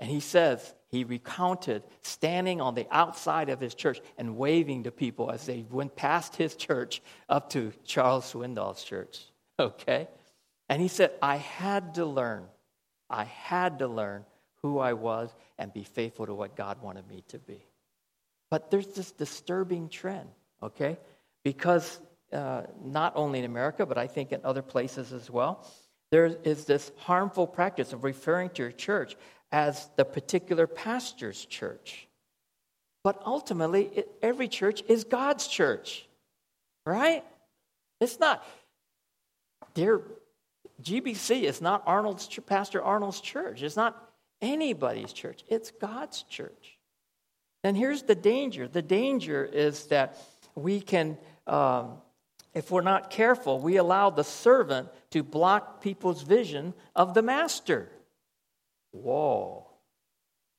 And 0.00 0.10
he 0.10 0.20
says 0.20 0.74
he 0.88 1.04
recounted 1.04 1.82
standing 2.02 2.60
on 2.60 2.74
the 2.74 2.86
outside 2.90 3.50
of 3.50 3.60
his 3.60 3.74
church 3.74 4.00
and 4.16 4.36
waving 4.36 4.84
to 4.84 4.90
people 4.90 5.30
as 5.30 5.44
they 5.44 5.64
went 5.70 5.94
past 5.96 6.36
his 6.36 6.56
church 6.56 7.02
up 7.28 7.50
to 7.50 7.72
Charles 7.84 8.32
Swindoll's 8.32 8.82
church. 8.82 9.24
Okay? 9.60 10.06
And 10.68 10.80
he 10.80 10.86
said, 10.86 11.10
I 11.20 11.34
had 11.34 11.94
to 11.94 12.04
learn. 12.04 12.44
I 13.10 13.24
had 13.24 13.80
to 13.80 13.88
learn 13.88 14.24
who 14.62 14.78
I 14.78 14.92
was 14.92 15.34
and 15.58 15.72
be 15.72 15.82
faithful 15.82 16.26
to 16.26 16.34
what 16.34 16.54
God 16.54 16.80
wanted 16.80 17.08
me 17.08 17.24
to 17.28 17.40
be. 17.40 17.66
But 18.52 18.70
there's 18.70 18.86
this 18.86 19.10
disturbing 19.10 19.88
trend, 19.88 20.28
okay? 20.62 20.96
Because 21.42 21.98
uh, 22.32 22.62
not 22.84 23.14
only 23.16 23.40
in 23.40 23.44
America, 23.44 23.84
but 23.84 23.98
I 23.98 24.06
think 24.06 24.30
in 24.30 24.40
other 24.44 24.62
places 24.62 25.12
as 25.12 25.28
well, 25.28 25.66
there 26.10 26.26
is 26.26 26.64
this 26.64 26.90
harmful 26.96 27.46
practice 27.46 27.92
of 27.92 28.04
referring 28.04 28.50
to 28.50 28.62
your 28.62 28.72
church 28.72 29.16
as 29.50 29.88
the 29.96 30.04
particular 30.04 30.66
pastor's 30.66 31.44
church. 31.46 32.06
But 33.04 33.22
ultimately, 33.24 33.90
it, 33.94 34.10
every 34.22 34.48
church 34.48 34.82
is 34.88 35.04
God's 35.04 35.46
church, 35.46 36.06
right? 36.84 37.24
It's 38.00 38.20
not. 38.20 38.44
Dear 39.74 40.02
GBC 40.82 41.42
is 41.42 41.60
not 41.60 41.82
Arnold's 41.86 42.28
Pastor 42.46 42.82
Arnold's 42.82 43.20
church. 43.20 43.62
It's 43.62 43.76
not 43.76 43.96
anybody's 44.40 45.12
church. 45.12 45.44
It's 45.48 45.70
God's 45.70 46.22
church. 46.24 46.78
And 47.64 47.76
here's 47.76 48.02
the 48.02 48.14
danger. 48.14 48.68
The 48.68 48.82
danger 48.82 49.44
is 49.44 49.86
that 49.86 50.18
we 50.54 50.80
can 50.80 51.18
um, 51.46 51.98
if 52.54 52.70
we're 52.70 52.80
not 52.80 53.10
careful, 53.10 53.58
we 53.60 53.76
allow 53.76 54.10
the 54.10 54.24
servant 54.24 54.88
to 55.10 55.22
block 55.22 55.80
people's 55.80 56.22
vision 56.22 56.74
of 56.96 57.14
the 57.14 57.22
master. 57.22 57.88
Whoa. 58.92 59.66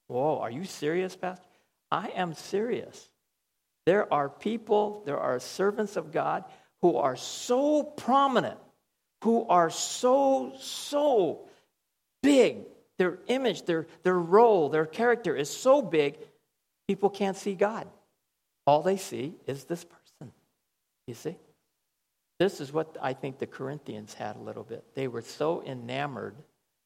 Whoa, 0.08 0.40
are 0.40 0.52
you 0.52 0.66
serious, 0.66 1.16
Pastor? 1.16 1.46
I 1.92 2.10
am 2.10 2.34
serious. 2.34 3.10
There 3.86 4.12
are 4.14 4.30
people, 4.30 5.04
there 5.06 5.20
are 5.20 5.40
servants 5.40 5.98
of 5.98 6.12
God 6.12 6.44
who 6.82 6.98
are 6.98 7.16
so 7.16 7.84
prominent, 7.84 8.60
who 9.24 9.48
are 9.48 9.70
so, 9.70 10.54
so 10.60 11.48
big. 12.22 12.66
Their 12.98 13.20
image, 13.28 13.66
their, 13.66 13.88
their 14.04 14.18
role, 14.18 14.70
their 14.70 14.86
character 14.86 15.36
is 15.36 15.50
so 15.50 15.82
big, 15.82 16.18
people 16.88 17.10
can't 17.10 17.38
see 17.38 17.56
God. 17.56 17.88
All 18.68 18.82
they 18.82 18.98
see 18.98 19.34
is 19.48 19.64
this 19.64 19.84
person. 19.84 20.34
You 21.08 21.14
see? 21.14 21.38
This 22.40 22.62
is 22.62 22.72
what 22.72 22.98
I 23.02 23.14
think 23.14 23.40
the 23.40 23.48
Corinthians 23.48 24.14
had 24.14 24.36
a 24.36 24.40
little 24.40 24.64
bit. 24.64 24.84
They 24.96 25.08
were 25.08 25.22
so 25.22 25.64
enamored 25.64 26.36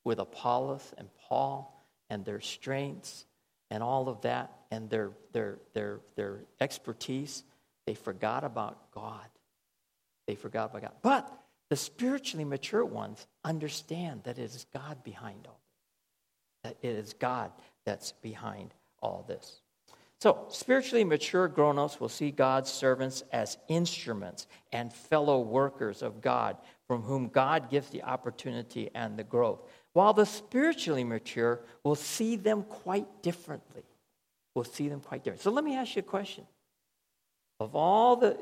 with 0.04 0.20
Apollos 0.20 0.94
and 0.98 1.10
Paul 1.28 1.86
and 2.10 2.26
their 2.26 2.42
strengths 2.42 3.26
and 3.70 3.82
all 3.82 4.10
of 4.10 4.22
that 4.22 4.52
and 4.72 4.90
their, 4.90 5.12
their, 5.32 5.60
their, 5.74 6.00
their 6.16 6.40
expertise, 6.60 7.44
they 7.86 7.96
forgot 7.96 8.44
about 8.44 8.92
God. 8.92 9.28
They 10.28 10.36
forgot 10.36 10.70
about 10.70 10.82
God. 10.82 10.92
But 11.02 11.40
the 11.70 11.76
spiritually 11.76 12.46
mature 12.46 12.86
ones 12.86 13.26
understand 13.44 14.22
that 14.24 14.38
it 14.38 14.44
is 14.44 14.66
God 14.74 15.04
behind 15.04 15.48
all 15.48 15.60
this, 16.64 16.76
that 16.76 16.88
it 16.88 16.96
is 16.96 17.14
God 17.14 17.52
that's 17.86 18.12
behind 18.12 18.74
all 19.02 19.26
this. 19.28 19.62
So, 20.24 20.46
spiritually 20.48 21.04
mature 21.04 21.50
grown 21.50 21.78
ups 21.78 22.00
will 22.00 22.08
see 22.08 22.32
God's 22.32 22.72
servants 22.72 23.24
as 23.34 23.58
instruments 23.68 24.48
and 24.72 24.94
fellow 24.94 25.42
workers 25.42 26.02
of 26.02 26.22
God 26.22 26.56
from 26.88 27.02
whom 27.02 27.28
God 27.28 27.70
gives 27.70 27.90
the 27.90 28.04
opportunity 28.04 28.90
and 28.96 29.18
the 29.18 29.26
growth, 29.26 29.68
while 29.94 30.14
the 30.14 30.26
spiritually 30.26 31.04
mature 31.04 31.62
will 31.84 31.96
see 31.96 32.36
them 32.36 32.64
quite 32.64 33.22
differently. 33.22 33.84
Will 34.56 34.64
see 34.64 34.90
them 34.90 35.00
quite 35.00 35.24
different. 35.24 35.42
So, 35.42 35.52
let 35.52 35.64
me 35.64 35.76
ask 35.76 35.96
you 35.96 36.02
a 36.02 36.04
question. 36.04 36.46
Of 37.60 37.76
all 37.76 38.18
the, 38.18 38.38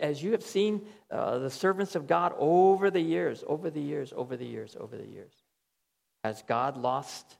as 0.00 0.22
you 0.22 0.32
have 0.32 0.42
seen 0.42 0.82
uh, 1.10 1.38
the 1.38 1.50
servants 1.50 1.94
of 1.94 2.06
God 2.06 2.32
over 2.38 2.90
the 2.90 3.00
years, 3.00 3.44
over 3.46 3.70
the 3.70 3.80
years, 3.80 4.12
over 4.16 4.36
the 4.36 4.46
years, 4.46 4.76
over 4.78 4.96
the 4.96 5.06
years, 5.06 5.32
has 6.24 6.42
God 6.46 6.76
lost, 6.76 7.36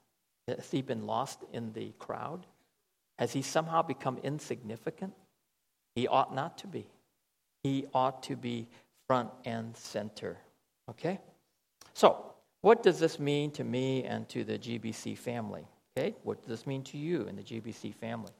has 0.47 0.69
he 0.69 0.81
been 0.81 1.07
lost 1.07 1.39
in 1.51 1.73
the 1.73 1.91
crowd? 1.97 2.45
Has 3.17 3.31
he 3.31 3.41
somehow 3.41 3.81
become 3.81 4.17
insignificant? 4.23 5.13
He 5.95 6.07
ought 6.07 6.35
not 6.35 6.57
to 6.59 6.67
be. 6.67 6.85
He 7.63 7.85
ought 7.93 8.23
to 8.23 8.35
be 8.35 8.67
front 9.07 9.29
and 9.45 9.75
center. 9.77 10.37
Okay? 10.89 11.19
So, 11.93 12.32
what 12.63 12.81
does 12.81 12.97
this 12.97 13.19
mean 13.19 13.51
to 13.51 13.63
me 13.63 14.03
and 14.03 14.27
to 14.29 14.43
the 14.43 14.57
GBC 14.57 15.15
family? 15.15 15.67
Okay? 15.95 16.15
What 16.23 16.41
does 16.41 16.49
this 16.49 16.65
mean 16.65 16.81
to 16.85 16.97
you 16.97 17.27
and 17.27 17.37
the 17.37 17.43
GBC 17.43 17.93
family? 17.93 18.31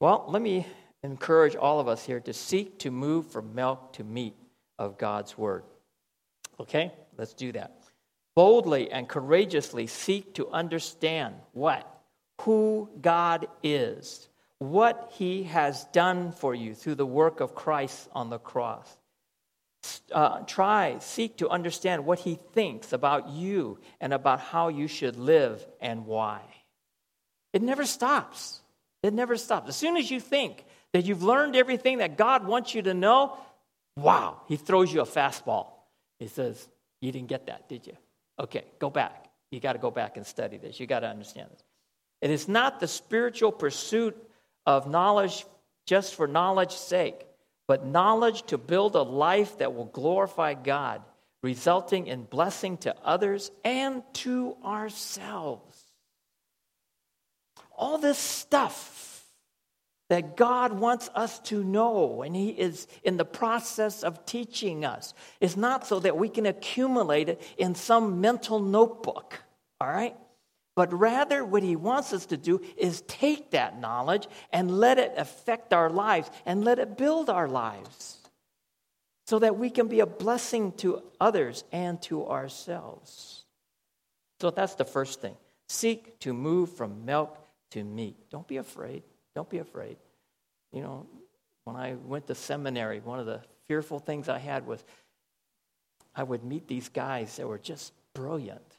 Well, 0.00 0.24
let 0.28 0.40
me 0.40 0.66
encourage 1.02 1.54
all 1.56 1.78
of 1.78 1.88
us 1.88 2.06
here 2.06 2.20
to 2.20 2.32
seek 2.32 2.78
to 2.78 2.90
move 2.90 3.26
from 3.26 3.54
milk 3.54 3.92
to 3.94 4.04
meat 4.04 4.34
of 4.78 4.96
God's 4.96 5.36
word. 5.36 5.64
Okay? 6.58 6.90
Let's 7.18 7.34
do 7.34 7.52
that. 7.52 7.76
Boldly 8.34 8.90
and 8.90 9.06
courageously 9.06 9.86
seek 9.86 10.32
to 10.34 10.48
understand 10.48 11.34
what? 11.52 11.86
who 12.42 12.88
God 13.00 13.46
is, 13.62 14.28
what 14.58 15.12
He 15.14 15.44
has 15.44 15.84
done 15.86 16.32
for 16.32 16.54
you 16.54 16.74
through 16.74 16.96
the 16.96 17.06
work 17.06 17.40
of 17.40 17.54
Christ 17.54 18.08
on 18.12 18.30
the 18.30 18.38
cross. 18.38 18.88
Uh, 20.12 20.40
try, 20.40 20.98
seek 20.98 21.38
to 21.38 21.48
understand 21.48 22.04
what 22.04 22.18
He 22.18 22.38
thinks 22.52 22.92
about 22.92 23.28
you 23.30 23.78
and 24.00 24.12
about 24.12 24.40
how 24.40 24.68
you 24.68 24.88
should 24.88 25.16
live 25.16 25.64
and 25.80 26.06
why. 26.06 26.42
It 27.52 27.62
never 27.62 27.84
stops. 27.84 28.60
It 29.02 29.14
never 29.14 29.36
stops. 29.36 29.68
As 29.70 29.76
soon 29.76 29.96
as 29.96 30.10
you 30.10 30.20
think 30.20 30.64
that 30.92 31.06
you've 31.06 31.22
learned 31.22 31.56
everything 31.56 31.98
that 31.98 32.16
God 32.16 32.46
wants 32.46 32.74
you 32.74 32.82
to 32.82 32.94
know, 32.94 33.38
wow, 33.96 34.42
He 34.48 34.56
throws 34.56 34.92
you 34.92 35.00
a 35.00 35.06
fastball. 35.06 35.68
He 36.18 36.28
says, 36.28 36.68
You 37.00 37.12
didn't 37.12 37.28
get 37.28 37.46
that, 37.46 37.68
did 37.68 37.86
you? 37.86 37.96
Okay, 38.38 38.64
go 38.78 38.90
back. 38.90 39.26
You 39.50 39.60
got 39.60 39.72
to 39.72 39.78
go 39.78 39.90
back 39.90 40.16
and 40.16 40.26
study 40.26 40.58
this. 40.58 40.78
You 40.78 40.86
got 40.86 41.00
to 41.00 41.08
understand 41.08 41.48
this. 41.50 41.62
It 42.20 42.30
is 42.30 42.48
not 42.48 42.80
the 42.80 42.88
spiritual 42.88 43.52
pursuit 43.52 44.16
of 44.66 44.88
knowledge 44.88 45.44
just 45.86 46.14
for 46.14 46.26
knowledge's 46.26 46.78
sake, 46.78 47.26
but 47.70 47.86
knowledge 47.86 48.42
to 48.42 48.58
build 48.58 48.96
a 48.96 49.02
life 49.02 49.58
that 49.58 49.72
will 49.72 49.84
glorify 49.84 50.54
God, 50.54 51.02
resulting 51.40 52.08
in 52.08 52.24
blessing 52.24 52.76
to 52.78 52.96
others 53.04 53.52
and 53.64 54.02
to 54.12 54.56
ourselves. 54.64 55.80
All 57.78 57.96
this 57.96 58.18
stuff 58.18 59.24
that 60.08 60.36
God 60.36 60.72
wants 60.72 61.10
us 61.14 61.38
to 61.42 61.62
know, 61.62 62.22
and 62.22 62.34
He 62.34 62.48
is 62.48 62.88
in 63.04 63.18
the 63.18 63.24
process 63.24 64.02
of 64.02 64.26
teaching 64.26 64.84
us, 64.84 65.14
is 65.40 65.56
not 65.56 65.86
so 65.86 66.00
that 66.00 66.16
we 66.16 66.28
can 66.28 66.46
accumulate 66.46 67.28
it 67.28 67.40
in 67.56 67.76
some 67.76 68.20
mental 68.20 68.58
notebook, 68.58 69.40
all 69.80 69.86
right? 69.86 70.16
But 70.80 70.98
rather, 70.98 71.44
what 71.44 71.62
he 71.62 71.76
wants 71.76 72.14
us 72.14 72.24
to 72.24 72.38
do 72.38 72.62
is 72.74 73.02
take 73.02 73.50
that 73.50 73.78
knowledge 73.78 74.26
and 74.50 74.70
let 74.70 74.98
it 74.98 75.12
affect 75.14 75.74
our 75.74 75.90
lives 75.90 76.30
and 76.46 76.64
let 76.64 76.78
it 76.78 76.96
build 76.96 77.28
our 77.28 77.46
lives 77.46 78.16
so 79.26 79.40
that 79.40 79.58
we 79.58 79.68
can 79.68 79.88
be 79.88 80.00
a 80.00 80.06
blessing 80.06 80.72
to 80.78 81.02
others 81.20 81.64
and 81.70 82.00
to 82.04 82.26
ourselves. 82.26 83.44
So 84.40 84.50
that's 84.50 84.74
the 84.74 84.86
first 84.86 85.20
thing. 85.20 85.36
Seek 85.68 86.18
to 86.20 86.32
move 86.32 86.72
from 86.72 87.04
milk 87.04 87.36
to 87.72 87.84
meat. 87.84 88.16
Don't 88.30 88.48
be 88.48 88.56
afraid. 88.56 89.02
Don't 89.34 89.50
be 89.50 89.58
afraid. 89.58 89.98
You 90.72 90.80
know, 90.80 91.06
when 91.64 91.76
I 91.76 91.96
went 92.06 92.26
to 92.28 92.34
seminary, 92.34 93.00
one 93.00 93.20
of 93.20 93.26
the 93.26 93.42
fearful 93.68 93.98
things 93.98 94.30
I 94.30 94.38
had 94.38 94.66
was 94.66 94.82
I 96.14 96.22
would 96.22 96.42
meet 96.42 96.68
these 96.68 96.88
guys 96.88 97.36
that 97.36 97.46
were 97.46 97.58
just 97.58 97.92
brilliant, 98.14 98.78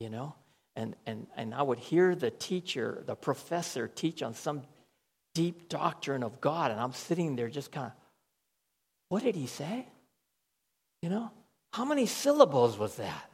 you 0.00 0.08
know? 0.08 0.34
And, 0.76 0.96
and, 1.06 1.26
and 1.36 1.54
I 1.54 1.62
would 1.62 1.78
hear 1.78 2.14
the 2.14 2.30
teacher, 2.30 3.02
the 3.06 3.14
professor, 3.14 3.88
teach 3.88 4.22
on 4.22 4.34
some 4.34 4.62
deep 5.34 5.68
doctrine 5.68 6.22
of 6.22 6.40
God, 6.40 6.70
and 6.70 6.80
I'm 6.80 6.92
sitting 6.92 7.36
there 7.36 7.48
just 7.48 7.70
kind 7.70 7.86
of, 7.86 7.92
what 9.08 9.22
did 9.22 9.36
he 9.36 9.46
say? 9.46 9.86
You 11.02 11.10
know, 11.10 11.30
how 11.72 11.84
many 11.84 12.06
syllables 12.06 12.78
was 12.78 12.96
that? 12.96 13.30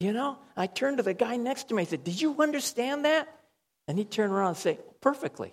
You 0.00 0.12
know, 0.12 0.38
I 0.56 0.66
turned 0.66 0.96
to 0.96 1.02
the 1.02 1.14
guy 1.14 1.36
next 1.36 1.68
to 1.68 1.74
me. 1.74 1.82
I 1.82 1.84
said, 1.84 2.02
Did 2.02 2.20
you 2.20 2.34
understand 2.40 3.04
that? 3.04 3.28
And 3.86 3.96
he 3.96 4.04
turned 4.04 4.32
around 4.32 4.48
and 4.48 4.56
say, 4.56 4.78
Perfectly. 5.00 5.52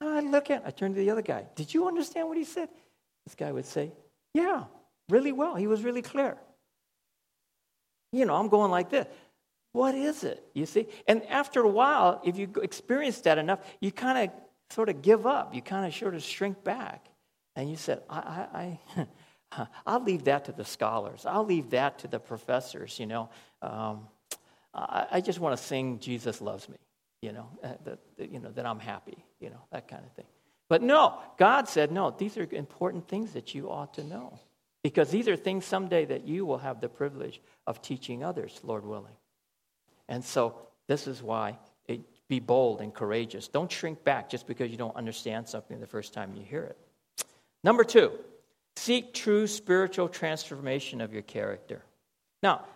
I 0.00 0.20
look 0.20 0.50
at, 0.50 0.62
I 0.64 0.70
turned 0.70 0.94
to 0.94 1.00
the 1.00 1.10
other 1.10 1.22
guy. 1.22 1.46
Did 1.56 1.74
you 1.74 1.88
understand 1.88 2.28
what 2.28 2.36
he 2.36 2.44
said? 2.44 2.68
This 3.26 3.34
guy 3.34 3.50
would 3.50 3.66
say, 3.66 3.90
Yeah, 4.34 4.64
really 5.08 5.32
well. 5.32 5.56
He 5.56 5.66
was 5.66 5.82
really 5.82 6.02
clear. 6.02 6.36
You 8.14 8.24
know, 8.26 8.34
I'm 8.36 8.48
going 8.48 8.70
like 8.70 8.90
this. 8.90 9.06
What 9.72 9.94
is 9.94 10.22
it? 10.22 10.46
You 10.54 10.66
see? 10.66 10.86
And 11.08 11.24
after 11.26 11.60
a 11.60 11.68
while, 11.68 12.20
if 12.24 12.38
you 12.38 12.48
experience 12.62 13.20
that 13.22 13.38
enough, 13.38 13.58
you 13.80 13.90
kind 13.90 14.18
of 14.30 14.34
sort 14.70 14.88
of 14.88 15.02
give 15.02 15.26
up. 15.26 15.54
You 15.54 15.62
kind 15.62 15.84
of 15.84 15.94
sort 15.94 16.14
of 16.14 16.22
shrink 16.22 16.62
back. 16.62 17.06
And 17.56 17.68
you 17.68 17.76
said, 17.76 18.02
I, 18.08 18.18
I, 18.54 18.78
I, 18.96 19.66
I'll 19.86 20.02
leave 20.02 20.24
that 20.24 20.44
to 20.46 20.52
the 20.52 20.64
scholars. 20.64 21.26
I'll 21.26 21.44
leave 21.44 21.70
that 21.70 21.98
to 22.00 22.08
the 22.08 22.20
professors, 22.20 22.98
you 23.00 23.06
know. 23.06 23.30
Um, 23.62 24.06
I, 24.72 25.06
I, 25.12 25.20
just 25.20 25.38
want 25.38 25.56
to 25.56 25.62
sing 25.62 25.98
Jesus 25.98 26.40
loves 26.40 26.68
me, 26.68 26.76
you 27.22 27.32
know, 27.32 27.48
uh, 27.62 27.72
that, 27.84 27.98
you 28.30 28.40
know, 28.40 28.50
that 28.50 28.66
I'm 28.66 28.80
happy, 28.80 29.24
you 29.40 29.50
know, 29.50 29.60
that 29.72 29.88
kind 29.88 30.04
of 30.04 30.12
thing. 30.12 30.26
But 30.68 30.82
no, 30.82 31.18
God 31.36 31.68
said, 31.68 31.92
no, 31.92 32.10
these 32.10 32.36
are 32.36 32.46
important 32.50 33.08
things 33.08 33.32
that 33.32 33.54
you 33.54 33.70
ought 33.70 33.94
to 33.94 34.04
know. 34.04 34.38
Because 34.84 35.10
these 35.10 35.28
are 35.28 35.34
things 35.34 35.64
someday 35.64 36.04
that 36.04 36.28
you 36.28 36.44
will 36.44 36.58
have 36.58 36.82
the 36.82 36.90
privilege 36.90 37.40
of 37.66 37.80
teaching 37.80 38.22
others, 38.22 38.60
Lord 38.62 38.84
willing. 38.84 39.16
And 40.10 40.22
so 40.22 40.58
this 40.86 41.06
is 41.06 41.22
why 41.22 41.58
it, 41.88 42.02
be 42.28 42.38
bold 42.38 42.82
and 42.82 42.92
courageous. 42.94 43.48
Don't 43.48 43.72
shrink 43.72 44.04
back 44.04 44.28
just 44.28 44.46
because 44.46 44.70
you 44.70 44.76
don't 44.76 44.94
understand 44.94 45.48
something 45.48 45.80
the 45.80 45.86
first 45.86 46.12
time 46.12 46.34
you 46.34 46.42
hear 46.42 46.64
it. 46.64 46.78
Number 47.64 47.82
two, 47.82 48.12
seek 48.76 49.14
true 49.14 49.46
spiritual 49.46 50.08
transformation 50.08 51.00
of 51.00 51.14
your 51.14 51.22
character. 51.22 51.82
Now, 52.42 52.66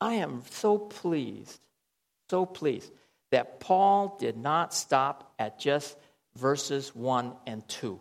I 0.00 0.14
am 0.14 0.44
so 0.50 0.78
pleased, 0.78 1.60
so 2.30 2.46
pleased 2.46 2.92
that 3.32 3.58
Paul 3.58 4.16
did 4.20 4.36
not 4.36 4.72
stop 4.72 5.32
at 5.36 5.58
just 5.58 5.96
verses 6.36 6.94
1 6.94 7.32
and 7.44 7.66
2. 7.68 7.98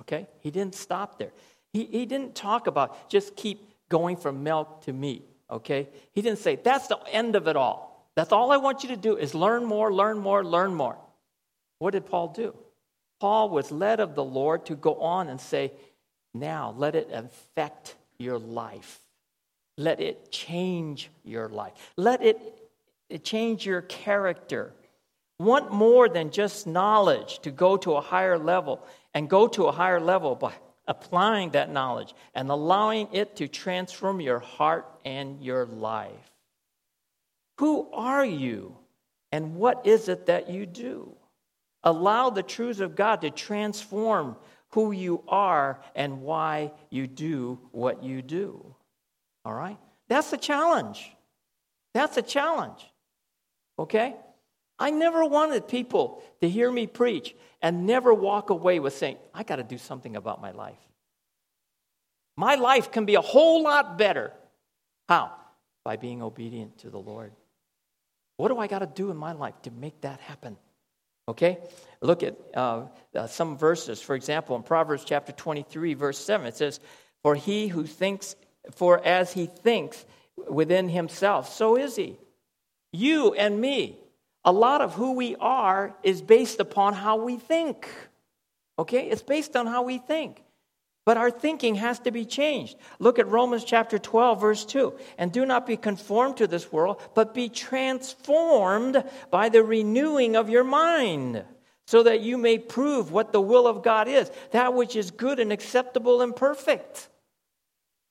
Okay? 0.00 0.26
He 0.40 0.50
didn't 0.50 0.74
stop 0.74 1.18
there. 1.18 1.32
He, 1.72 1.84
he 1.84 2.06
didn't 2.06 2.34
talk 2.34 2.66
about 2.66 3.08
just 3.08 3.36
keep 3.36 3.72
going 3.88 4.16
from 4.16 4.42
milk 4.42 4.82
to 4.84 4.92
meat, 4.92 5.24
okay? 5.50 5.88
He 6.12 6.22
didn't 6.22 6.38
say, 6.38 6.56
that's 6.56 6.88
the 6.88 6.98
end 7.10 7.36
of 7.36 7.48
it 7.48 7.56
all. 7.56 8.08
That's 8.16 8.32
all 8.32 8.50
I 8.50 8.56
want 8.56 8.82
you 8.82 8.90
to 8.90 8.96
do 8.96 9.16
is 9.16 9.34
learn 9.34 9.64
more, 9.64 9.92
learn 9.92 10.18
more, 10.18 10.44
learn 10.44 10.74
more. 10.74 10.96
What 11.78 11.92
did 11.92 12.06
Paul 12.06 12.28
do? 12.28 12.54
Paul 13.20 13.50
was 13.50 13.70
led 13.70 14.00
of 14.00 14.14
the 14.14 14.24
Lord 14.24 14.66
to 14.66 14.74
go 14.74 14.94
on 14.96 15.28
and 15.28 15.40
say, 15.40 15.72
now 16.34 16.74
let 16.76 16.94
it 16.94 17.10
affect 17.12 17.94
your 18.18 18.38
life. 18.38 19.00
Let 19.76 20.00
it 20.00 20.30
change 20.30 21.10
your 21.24 21.48
life. 21.48 21.72
Let 21.96 22.22
it, 22.22 22.38
it 23.08 23.24
change 23.24 23.64
your 23.64 23.82
character. 23.82 24.72
Want 25.38 25.72
more 25.72 26.08
than 26.08 26.30
just 26.30 26.66
knowledge 26.66 27.38
to 27.40 27.50
go 27.50 27.76
to 27.78 27.94
a 27.94 28.00
higher 28.00 28.38
level 28.38 28.84
and 29.14 29.28
go 29.28 29.48
to 29.48 29.66
a 29.66 29.72
higher 29.72 30.00
level 30.00 30.34
by 30.34 30.52
applying 30.86 31.50
that 31.50 31.70
knowledge 31.70 32.14
and 32.34 32.50
allowing 32.50 33.08
it 33.12 33.36
to 33.36 33.48
transform 33.48 34.20
your 34.20 34.40
heart 34.40 34.86
and 35.04 35.42
your 35.42 35.66
life. 35.66 36.30
Who 37.58 37.90
are 37.92 38.24
you 38.24 38.76
and 39.32 39.54
what 39.56 39.86
is 39.86 40.08
it 40.08 40.26
that 40.26 40.50
you 40.50 40.66
do? 40.66 41.14
Allow 41.82 42.30
the 42.30 42.42
truths 42.42 42.80
of 42.80 42.96
God 42.96 43.20
to 43.22 43.30
transform 43.30 44.36
who 44.70 44.92
you 44.92 45.22
are 45.28 45.80
and 45.94 46.22
why 46.22 46.72
you 46.90 47.06
do 47.06 47.58
what 47.72 48.02
you 48.02 48.22
do. 48.22 48.74
All 49.44 49.54
right? 49.54 49.78
That's 50.08 50.32
a 50.32 50.36
challenge. 50.36 51.10
That's 51.94 52.16
a 52.16 52.22
challenge. 52.22 52.80
Okay? 53.78 54.14
I 54.80 54.90
never 54.90 55.26
wanted 55.26 55.68
people 55.68 56.22
to 56.40 56.48
hear 56.48 56.72
me 56.72 56.86
preach 56.86 57.36
and 57.60 57.86
never 57.86 58.14
walk 58.14 58.48
away 58.48 58.80
with 58.80 58.94
saying, 58.94 59.18
I 59.34 59.42
got 59.42 59.56
to 59.56 59.62
do 59.62 59.76
something 59.76 60.16
about 60.16 60.40
my 60.40 60.52
life. 60.52 60.78
My 62.36 62.54
life 62.54 62.90
can 62.90 63.04
be 63.04 63.16
a 63.16 63.20
whole 63.20 63.62
lot 63.62 63.98
better. 63.98 64.32
How? 65.06 65.32
By 65.84 65.96
being 65.96 66.22
obedient 66.22 66.78
to 66.78 66.88
the 66.88 66.98
Lord. 66.98 67.32
What 68.38 68.48
do 68.48 68.58
I 68.58 68.66
got 68.66 68.78
to 68.78 68.86
do 68.86 69.10
in 69.10 69.18
my 69.18 69.32
life 69.32 69.60
to 69.62 69.70
make 69.70 70.00
that 70.00 70.20
happen? 70.20 70.56
Okay? 71.28 71.58
Look 72.00 72.22
at 72.22 72.36
uh, 72.54 72.86
uh, 73.14 73.26
some 73.26 73.58
verses. 73.58 74.00
For 74.00 74.14
example, 74.14 74.56
in 74.56 74.62
Proverbs 74.62 75.04
chapter 75.04 75.32
23, 75.32 75.92
verse 75.92 76.16
7, 76.18 76.46
it 76.46 76.56
says, 76.56 76.80
For 77.22 77.34
he 77.34 77.68
who 77.68 77.84
thinks, 77.84 78.34
for 78.72 79.04
as 79.04 79.34
he 79.34 79.44
thinks 79.44 80.06
within 80.48 80.88
himself, 80.88 81.52
so 81.52 81.76
is 81.76 81.96
he. 81.96 82.16
You 82.92 83.34
and 83.34 83.60
me, 83.60 83.98
a 84.44 84.52
lot 84.52 84.80
of 84.80 84.94
who 84.94 85.12
we 85.12 85.36
are 85.36 85.94
is 86.02 86.22
based 86.22 86.60
upon 86.60 86.94
how 86.94 87.16
we 87.16 87.36
think. 87.36 87.88
Okay? 88.78 89.08
It's 89.08 89.22
based 89.22 89.56
on 89.56 89.66
how 89.66 89.82
we 89.82 89.98
think. 89.98 90.42
But 91.06 91.16
our 91.16 91.30
thinking 91.30 91.74
has 91.76 91.98
to 92.00 92.10
be 92.10 92.24
changed. 92.24 92.76
Look 92.98 93.18
at 93.18 93.26
Romans 93.26 93.64
chapter 93.64 93.98
12, 93.98 94.40
verse 94.40 94.64
2. 94.64 94.94
And 95.18 95.32
do 95.32 95.44
not 95.44 95.66
be 95.66 95.76
conformed 95.76 96.36
to 96.38 96.46
this 96.46 96.70
world, 96.70 97.02
but 97.14 97.34
be 97.34 97.48
transformed 97.48 99.02
by 99.30 99.48
the 99.48 99.62
renewing 99.62 100.36
of 100.36 100.48
your 100.48 100.64
mind, 100.64 101.44
so 101.86 102.02
that 102.04 102.20
you 102.20 102.38
may 102.38 102.58
prove 102.58 103.10
what 103.10 103.32
the 103.32 103.40
will 103.40 103.66
of 103.66 103.82
God 103.82 104.08
is, 104.08 104.30
that 104.52 104.74
which 104.74 104.94
is 104.94 105.10
good 105.10 105.40
and 105.40 105.52
acceptable 105.52 106.22
and 106.22 106.36
perfect. 106.36 107.09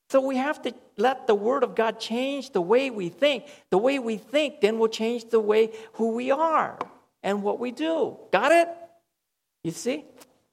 So 0.09 0.21
we 0.21 0.37
have 0.37 0.61
to 0.63 0.73
let 0.97 1.27
the 1.27 1.35
Word 1.35 1.63
of 1.63 1.75
God 1.75 1.99
change 1.99 2.51
the 2.51 2.61
way 2.61 2.89
we 2.89 3.09
think. 3.09 3.45
The 3.69 3.77
way 3.77 3.99
we 3.99 4.17
think 4.17 4.61
then 4.61 4.79
will 4.79 4.87
change 4.87 5.29
the 5.29 5.39
way 5.39 5.71
who 5.93 6.13
we 6.13 6.31
are 6.31 6.79
and 7.21 7.43
what 7.43 7.59
we 7.59 7.71
do. 7.71 8.17
Got 8.31 8.51
it? 8.51 8.69
You 9.63 9.71
see? 9.71 10.05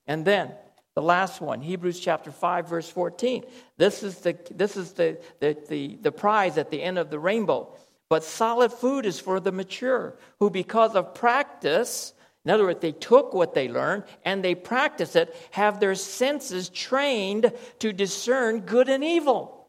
And 0.07 0.25
then 0.25 0.53
the 0.95 1.03
last 1.03 1.41
one, 1.41 1.61
Hebrews 1.63 2.01
chapter 2.01 2.31
5, 2.31 2.69
verse 2.69 2.89
14. 2.89 3.45
This 3.79 4.03
is 4.03 4.19
the, 4.19 4.37
this 4.51 4.77
is 4.77 4.93
the, 4.93 5.19
the, 5.41 5.57
the, 5.69 5.99
the 6.03 6.13
prize 6.13 6.59
at 6.59 6.71
the 6.71 6.83
end 6.83 6.99
of 6.99 7.11
the 7.11 7.19
rainbow. 7.19 7.75
But 8.09 8.25
solid 8.25 8.73
food 8.73 9.05
is 9.05 9.19
for 9.19 9.41
the 9.41 9.53
mature, 9.53 10.17
who 10.39 10.49
because 10.49 10.95
of 10.95 11.15
practice, 11.15 12.13
in 12.47 12.51
other 12.51 12.63
words, 12.63 12.79
they 12.81 12.93
took 12.93 13.35
what 13.35 13.55
they 13.55 13.69
learned 13.69 14.05
and 14.25 14.43
they 14.43 14.55
practice 14.55 15.17
it, 15.17 15.35
have 15.51 15.81
their 15.81 15.97
senses 15.97 16.69
trained 16.69 17.53
to 17.81 17.93
discern 17.93 18.61
good 18.61 18.89
and 18.89 19.03
evil. 19.03 19.67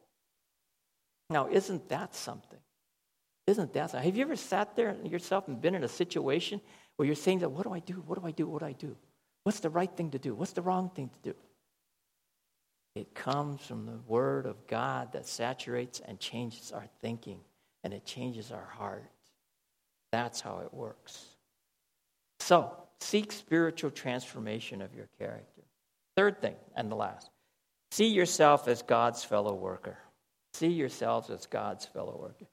Now, 1.31 1.47
isn't 1.49 1.89
that 1.89 2.13
something? 2.13 2.59
Isn't 3.47 3.73
that 3.73 3.89
something? 3.89 4.05
Have 4.07 4.15
you 4.15 4.23
ever 4.23 4.35
sat 4.35 4.75
there 4.75 4.95
yourself 5.03 5.47
and 5.47 5.59
been 5.59 5.73
in 5.73 5.83
a 5.83 5.87
situation 5.87 6.61
where 6.97 7.07
you're 7.07 7.15
saying 7.15 7.39
what 7.39 7.63
do 7.63 7.73
I 7.73 7.79
do? 7.79 7.95
What 8.05 8.21
do 8.21 8.27
I 8.27 8.31
do? 8.31 8.45
What 8.45 8.59
do 8.59 8.67
I 8.67 8.73
do? 8.73 8.95
What's 9.43 9.59
the 9.59 9.71
right 9.71 9.91
thing 9.91 10.11
to 10.11 10.19
do? 10.19 10.35
What's 10.35 10.51
the 10.51 10.61
wrong 10.61 10.91
thing 10.91 11.09
to 11.09 11.31
do? 11.31 11.35
It 12.93 13.15
comes 13.15 13.65
from 13.65 13.87
the 13.87 13.97
Word 14.05 14.45
of 14.45 14.67
God 14.67 15.13
that 15.13 15.25
saturates 15.25 15.99
and 15.99 16.19
changes 16.19 16.71
our 16.71 16.85
thinking, 17.01 17.39
and 17.83 17.91
it 17.91 18.05
changes 18.05 18.51
our 18.51 18.65
heart. 18.65 19.09
That's 20.11 20.41
how 20.41 20.59
it 20.59 20.71
works. 20.71 21.26
So, 22.39 22.71
seek 22.99 23.31
spiritual 23.31 23.91
transformation 23.91 24.81
of 24.81 24.93
your 24.93 25.07
character. 25.19 25.63
Third 26.15 26.41
thing, 26.41 26.55
and 26.75 26.91
the 26.91 26.95
last, 26.95 27.29
see 27.91 28.07
yourself 28.07 28.67
as 28.67 28.81
God's 28.81 29.23
fellow 29.23 29.53
worker. 29.53 29.97
See 30.53 30.67
yourselves 30.67 31.29
as 31.29 31.45
God's 31.45 31.85
fellow 31.85 32.17
worker. 32.19 32.45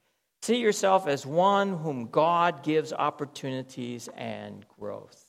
See 0.43 0.57
yourself 0.57 1.07
as 1.07 1.25
one 1.25 1.75
whom 1.75 2.07
God 2.07 2.61
gives 2.61 2.93
opportunities 2.93 4.09
and 4.15 4.63
growth. 4.79 5.25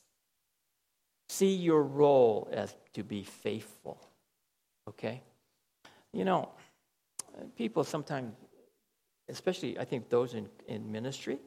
See 1.30 1.54
your 1.54 1.82
role 1.82 2.48
as 2.52 2.74
to 2.92 3.02
be 3.02 3.22
faithful. 3.22 3.98
Okay? 4.88 5.22
You 6.12 6.26
know, 6.26 6.50
people 7.56 7.82
sometimes, 7.82 8.34
especially 9.30 9.78
I 9.78 9.84
think 9.84 10.10
those 10.10 10.34
in, 10.34 10.48
in 10.68 10.92
ministry, 10.92 11.38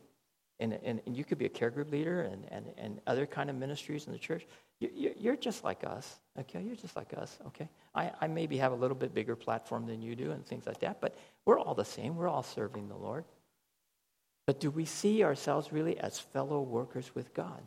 and, 0.59 0.73
and, 0.83 1.01
and 1.05 1.15
you 1.15 1.23
could 1.23 1.37
be 1.37 1.45
a 1.45 1.49
care 1.49 1.69
group 1.69 1.91
leader 1.91 2.21
and, 2.21 2.45
and, 2.51 2.65
and 2.77 3.01
other 3.07 3.25
kind 3.25 3.49
of 3.49 3.55
ministries 3.55 4.07
in 4.07 4.13
the 4.13 4.19
church. 4.19 4.45
You, 4.79 5.13
you're 5.17 5.35
just 5.35 5.63
like 5.63 5.83
us, 5.83 6.19
okay? 6.37 6.61
You're 6.61 6.75
just 6.75 6.95
like 6.95 7.13
us, 7.17 7.37
okay? 7.47 7.69
I, 7.95 8.11
I 8.21 8.27
maybe 8.27 8.57
have 8.57 8.71
a 8.71 8.75
little 8.75 8.95
bit 8.95 9.13
bigger 9.13 9.35
platform 9.35 9.85
than 9.85 10.01
you 10.01 10.15
do 10.15 10.31
and 10.31 10.45
things 10.45 10.65
like 10.65 10.79
that, 10.79 11.01
but 11.01 11.17
we're 11.45 11.59
all 11.59 11.75
the 11.75 11.85
same. 11.85 12.15
We're 12.15 12.27
all 12.27 12.43
serving 12.43 12.89
the 12.89 12.95
Lord. 12.95 13.25
But 14.47 14.59
do 14.59 14.71
we 14.71 14.85
see 14.85 15.23
ourselves 15.23 15.71
really 15.71 15.97
as 15.99 16.19
fellow 16.19 16.61
workers 16.61 17.13
with 17.13 17.33
God? 17.33 17.61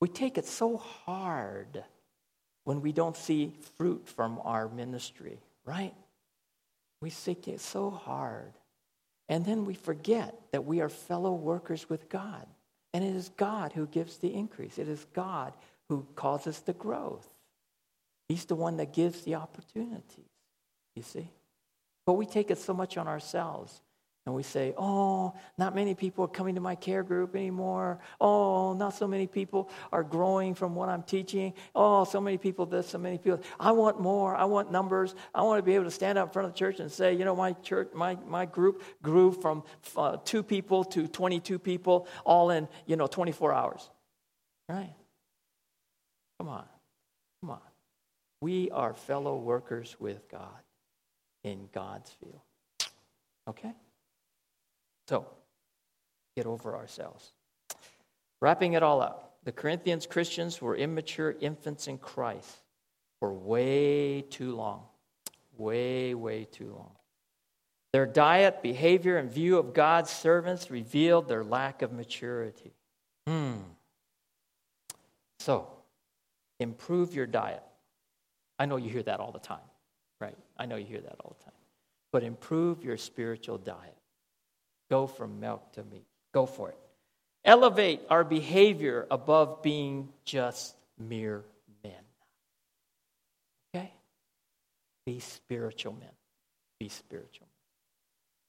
We 0.00 0.08
take 0.08 0.36
it 0.36 0.46
so 0.46 0.76
hard 0.76 1.84
when 2.64 2.80
we 2.80 2.92
don't 2.92 3.16
see 3.16 3.54
fruit 3.76 4.08
from 4.08 4.40
our 4.42 4.68
ministry, 4.68 5.38
right? 5.64 5.94
We 7.00 7.10
seek 7.10 7.48
it 7.48 7.60
so 7.60 7.90
hard. 7.90 8.52
And 9.28 9.44
then 9.44 9.64
we 9.64 9.74
forget 9.74 10.38
that 10.52 10.64
we 10.64 10.80
are 10.80 10.88
fellow 10.88 11.32
workers 11.32 11.88
with 11.88 12.08
God. 12.08 12.46
And 12.92 13.02
it 13.02 13.14
is 13.14 13.30
God 13.30 13.72
who 13.72 13.86
gives 13.86 14.18
the 14.18 14.32
increase, 14.32 14.78
it 14.78 14.88
is 14.88 15.06
God 15.14 15.52
who 15.88 16.06
causes 16.14 16.60
the 16.60 16.72
growth. 16.72 17.28
He's 18.28 18.44
the 18.46 18.54
one 18.54 18.78
that 18.78 18.92
gives 18.92 19.22
the 19.22 19.34
opportunities, 19.34 20.30
you 20.96 21.02
see? 21.02 21.28
But 22.06 22.14
we 22.14 22.26
take 22.26 22.50
it 22.50 22.58
so 22.58 22.72
much 22.72 22.96
on 22.96 23.06
ourselves. 23.06 23.82
And 24.26 24.34
we 24.34 24.42
say, 24.42 24.72
oh, 24.78 25.34
not 25.58 25.74
many 25.74 25.94
people 25.94 26.24
are 26.24 26.28
coming 26.28 26.54
to 26.54 26.60
my 26.60 26.74
care 26.74 27.02
group 27.02 27.36
anymore. 27.36 27.98
Oh, 28.18 28.72
not 28.72 28.94
so 28.94 29.06
many 29.06 29.26
people 29.26 29.70
are 29.92 30.02
growing 30.02 30.54
from 30.54 30.74
what 30.74 30.88
I'm 30.88 31.02
teaching. 31.02 31.52
Oh, 31.74 32.04
so 32.04 32.22
many 32.22 32.38
people 32.38 32.64
this, 32.64 32.88
so 32.88 32.96
many 32.96 33.18
people. 33.18 33.40
I 33.60 33.72
want 33.72 34.00
more. 34.00 34.34
I 34.34 34.46
want 34.46 34.72
numbers. 34.72 35.14
I 35.34 35.42
want 35.42 35.58
to 35.58 35.62
be 35.62 35.74
able 35.74 35.84
to 35.84 35.90
stand 35.90 36.16
up 36.16 36.28
in 36.28 36.32
front 36.32 36.48
of 36.48 36.54
the 36.54 36.58
church 36.58 36.80
and 36.80 36.90
say, 36.90 37.12
you 37.12 37.26
know, 37.26 37.36
my 37.36 37.52
church, 37.52 37.90
my, 37.92 38.16
my 38.26 38.46
group 38.46 38.82
grew 39.02 39.30
from 39.30 39.62
uh, 39.94 40.16
two 40.24 40.42
people 40.42 40.84
to 40.84 41.06
22 41.06 41.58
people 41.58 42.08
all 42.24 42.48
in, 42.48 42.66
you 42.86 42.96
know, 42.96 43.06
24 43.06 43.52
hours. 43.52 43.90
Right? 44.70 44.94
Come 46.38 46.48
on. 46.48 46.64
Come 47.42 47.50
on. 47.50 47.60
We 48.40 48.70
are 48.70 48.94
fellow 48.94 49.36
workers 49.36 49.96
with 49.98 50.30
God 50.30 50.48
in 51.42 51.68
God's 51.74 52.10
field. 52.10 52.40
Okay? 53.48 53.74
So, 55.08 55.26
get 56.36 56.46
over 56.46 56.76
ourselves. 56.76 57.32
Wrapping 58.40 58.74
it 58.74 58.82
all 58.82 59.00
up, 59.00 59.36
the 59.44 59.52
Corinthians 59.52 60.06
Christians 60.06 60.60
were 60.60 60.76
immature 60.76 61.34
infants 61.40 61.88
in 61.88 61.98
Christ 61.98 62.56
for 63.20 63.32
way 63.32 64.22
too 64.22 64.54
long. 64.54 64.82
Way, 65.56 66.14
way 66.14 66.44
too 66.44 66.70
long. 66.70 66.92
Their 67.92 68.06
diet, 68.06 68.60
behavior, 68.60 69.18
and 69.18 69.30
view 69.30 69.56
of 69.56 69.72
God's 69.72 70.10
servants 70.10 70.70
revealed 70.70 71.28
their 71.28 71.44
lack 71.44 71.80
of 71.80 71.92
maturity. 71.92 72.72
Hmm. 73.26 73.54
So, 75.38 75.68
improve 76.58 77.14
your 77.14 77.26
diet. 77.26 77.62
I 78.58 78.66
know 78.66 78.76
you 78.76 78.90
hear 78.90 79.02
that 79.04 79.20
all 79.20 79.30
the 79.30 79.38
time, 79.38 79.58
right? 80.20 80.36
I 80.58 80.66
know 80.66 80.76
you 80.76 80.86
hear 80.86 81.02
that 81.02 81.16
all 81.24 81.36
the 81.38 81.44
time. 81.44 81.54
But 82.12 82.24
improve 82.24 82.82
your 82.82 82.96
spiritual 82.96 83.58
diet. 83.58 83.96
Go 84.94 85.08
from 85.08 85.40
milk 85.40 85.72
to 85.72 85.82
meat. 85.82 86.06
Go 86.32 86.46
for 86.46 86.68
it. 86.68 86.78
Elevate 87.44 88.02
our 88.10 88.22
behavior 88.22 89.08
above 89.10 89.60
being 89.60 90.08
just 90.24 90.76
mere 90.96 91.42
men. 91.82 92.04
Okay? 93.74 93.92
Be 95.04 95.18
spiritual 95.18 95.94
men. 95.94 96.12
Be 96.78 96.88
spiritual. 96.88 97.48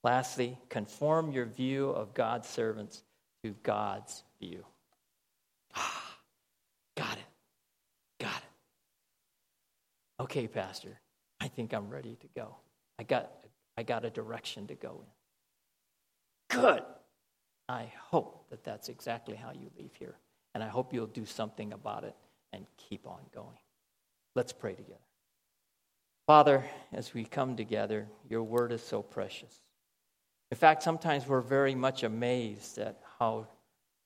Lastly, 0.04 0.60
conform 0.70 1.32
your 1.32 1.48
view 1.48 1.90
of 1.90 2.14
God's 2.14 2.48
servants 2.48 3.02
to 3.44 3.56
God's 3.64 4.22
view. 4.40 4.64
Ah, 5.76 6.18
got 6.96 7.18
it. 7.18 7.26
Got 8.20 8.38
it. 8.38 10.22
Okay, 10.22 10.48
Pastor, 10.48 11.00
I 11.40 11.48
think 11.48 11.74
I'm 11.74 11.90
ready 11.90 12.16
to 12.22 12.28
go. 12.36 12.56
I 13.00 13.04
got, 13.04 13.32
I 13.76 13.82
got 13.82 14.06
a 14.06 14.12
direction 14.12 14.68
to 14.68 14.76
go 14.76 15.02
in. 15.02 15.16
Good. 16.50 16.84
I 17.68 17.92
hope 18.00 18.50
that 18.50 18.64
that's 18.64 18.90
exactly 18.90 19.36
how 19.36 19.52
you 19.52 19.70
leave 19.78 19.94
here. 19.98 20.16
And 20.54 20.64
I 20.64 20.68
hope 20.68 20.94
you'll 20.94 21.08
do 21.08 21.26
something 21.26 21.74
about 21.74 22.04
it 22.04 22.16
and 22.54 22.66
keep 22.78 23.08
on 23.08 23.20
going. 23.34 23.58
Let's 24.36 24.54
pray 24.54 24.74
together. 24.74 25.00
Father, 26.28 26.64
as 26.94 27.14
we 27.14 27.26
come 27.26 27.56
together, 27.56 28.08
your 28.30 28.44
word 28.44 28.72
is 28.72 28.82
so 28.82 29.02
precious. 29.02 29.54
In 30.52 30.58
fact, 30.58 30.84
sometimes 30.84 31.28
we're 31.28 31.42
very 31.42 31.76
much 31.76 32.04
amazed 32.04 32.78
at 32.78 33.00
how 33.20 33.48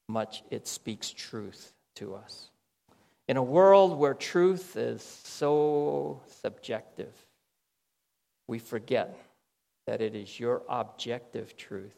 much 0.07 0.43
it 0.49 0.67
speaks 0.67 1.11
truth 1.11 1.73
to 1.95 2.15
us. 2.15 2.49
In 3.27 3.37
a 3.37 3.43
world 3.43 3.97
where 3.97 4.15
truth 4.15 4.75
is 4.75 5.03
so 5.23 6.21
subjective, 6.41 7.13
we 8.47 8.57
forget 8.57 9.15
that 9.85 10.01
it 10.01 10.15
is 10.15 10.39
your 10.39 10.63
objective 10.67 11.55
truth 11.55 11.95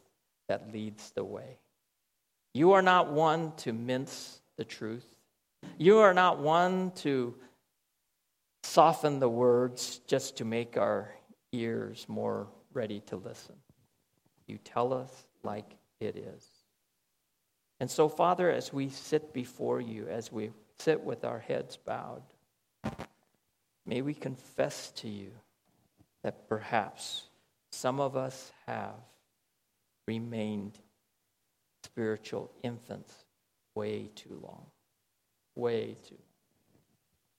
that 0.52 0.70
leads 0.70 1.12
the 1.12 1.24
way. 1.24 1.56
You 2.52 2.72
are 2.72 2.82
not 2.82 3.10
one 3.10 3.52
to 3.56 3.72
mince 3.72 4.42
the 4.58 4.66
truth. 4.66 5.06
You 5.78 6.00
are 6.00 6.12
not 6.12 6.40
one 6.40 6.90
to 6.96 7.34
soften 8.62 9.18
the 9.18 9.30
words 9.30 10.02
just 10.06 10.36
to 10.36 10.44
make 10.44 10.76
our 10.76 11.14
ears 11.52 12.04
more 12.06 12.48
ready 12.74 13.00
to 13.06 13.16
listen. 13.16 13.54
You 14.46 14.58
tell 14.58 14.92
us 14.92 15.24
like 15.42 15.74
it 16.00 16.16
is. 16.16 16.46
And 17.80 17.90
so, 17.90 18.10
Father, 18.10 18.50
as 18.50 18.74
we 18.74 18.90
sit 18.90 19.32
before 19.32 19.80
you, 19.80 20.06
as 20.08 20.30
we 20.30 20.50
sit 20.80 21.02
with 21.02 21.24
our 21.24 21.38
heads 21.38 21.78
bowed, 21.78 22.24
may 23.86 24.02
we 24.02 24.12
confess 24.12 24.90
to 24.96 25.08
you 25.08 25.30
that 26.22 26.46
perhaps 26.46 27.22
some 27.70 28.00
of 28.00 28.18
us 28.18 28.52
have 28.66 28.96
remained 30.12 30.78
spiritual 31.84 32.50
infants 32.62 33.24
way 33.74 34.10
too 34.14 34.38
long. 34.42 34.66
Way 35.54 35.96
too 36.06 36.16
long. 36.16 36.82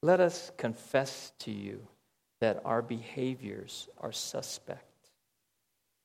Let 0.01 0.19
us 0.19 0.51
confess 0.57 1.31
to 1.39 1.51
you 1.51 1.87
that 2.41 2.61
our 2.65 2.81
behaviors 2.81 3.87
are 3.99 4.11
suspect. 4.11 4.83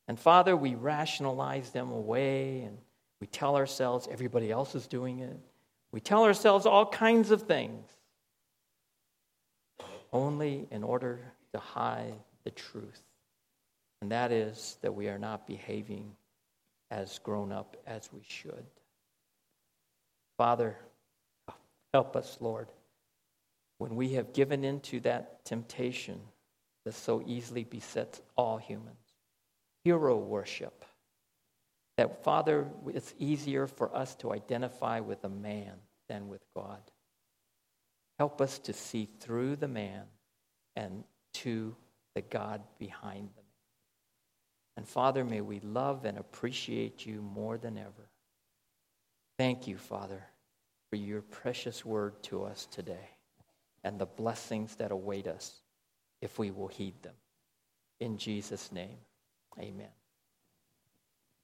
And 0.07 0.19
Father, 0.19 0.55
we 0.55 0.75
rationalize 0.75 1.71
them 1.71 1.91
away 1.91 2.61
and 2.61 2.77
we 3.19 3.27
tell 3.27 3.55
ourselves 3.55 4.07
everybody 4.11 4.51
else 4.51 4.75
is 4.75 4.87
doing 4.87 5.19
it. 5.19 5.39
We 5.91 5.99
tell 5.99 6.23
ourselves 6.23 6.67
all 6.67 6.85
kinds 6.85 7.31
of 7.31 7.41
things, 7.41 7.87
only 10.13 10.67
in 10.69 10.83
order 10.83 11.19
to 11.53 11.59
hide 11.59 12.19
the 12.43 12.51
truth. 12.51 13.01
And 14.01 14.11
that 14.11 14.31
is 14.31 14.77
that 14.81 14.93
we 14.93 15.09
are 15.09 15.17
not 15.17 15.47
behaving 15.47 16.15
as 16.91 17.19
grown 17.19 17.51
up 17.51 17.77
as 17.85 18.09
we 18.11 18.21
should. 18.27 18.65
Father, 20.37 20.77
help 21.93 22.15
us, 22.15 22.37
Lord, 22.39 22.69
when 23.77 23.95
we 23.95 24.13
have 24.13 24.33
given 24.33 24.63
into 24.63 24.99
that 25.01 25.45
temptation 25.45 26.19
that 26.85 26.93
so 26.93 27.21
easily 27.25 27.63
besets 27.63 28.21
all 28.35 28.57
humans 28.57 28.97
hero 29.83 30.17
worship. 30.17 30.85
That, 31.97 32.23
Father, 32.23 32.67
it's 32.87 33.13
easier 33.17 33.67
for 33.67 33.95
us 33.95 34.15
to 34.15 34.31
identify 34.31 34.99
with 34.99 35.23
a 35.23 35.29
man 35.29 35.73
than 36.07 36.29
with 36.29 36.41
God. 36.55 36.79
Help 38.17 38.41
us 38.41 38.59
to 38.59 38.73
see 38.73 39.09
through 39.19 39.57
the 39.57 39.67
man 39.67 40.03
and 40.75 41.03
to 41.35 41.75
the 42.15 42.21
God 42.21 42.61
behind 42.77 43.29
them. 43.35 43.45
And 44.79 44.87
Father, 44.87 45.25
may 45.25 45.41
we 45.41 45.59
love 45.59 46.05
and 46.05 46.17
appreciate 46.17 47.05
you 47.05 47.21
more 47.21 47.57
than 47.57 47.77
ever. 47.77 48.09
Thank 49.37 49.67
you, 49.67 49.75
Father, 49.75 50.23
for 50.89 50.95
your 50.95 51.21
precious 51.21 51.83
word 51.83 52.23
to 52.23 52.45
us 52.45 52.65
today 52.65 53.09
and 53.83 53.99
the 53.99 54.05
blessings 54.05 54.75
that 54.75 54.91
await 54.91 55.27
us 55.27 55.59
if 56.21 56.39
we 56.39 56.49
will 56.49 56.69
heed 56.69 56.93
them. 57.03 57.15
In 57.99 58.17
Jesus' 58.17 58.71
name, 58.71 58.99
amen. 59.59 59.98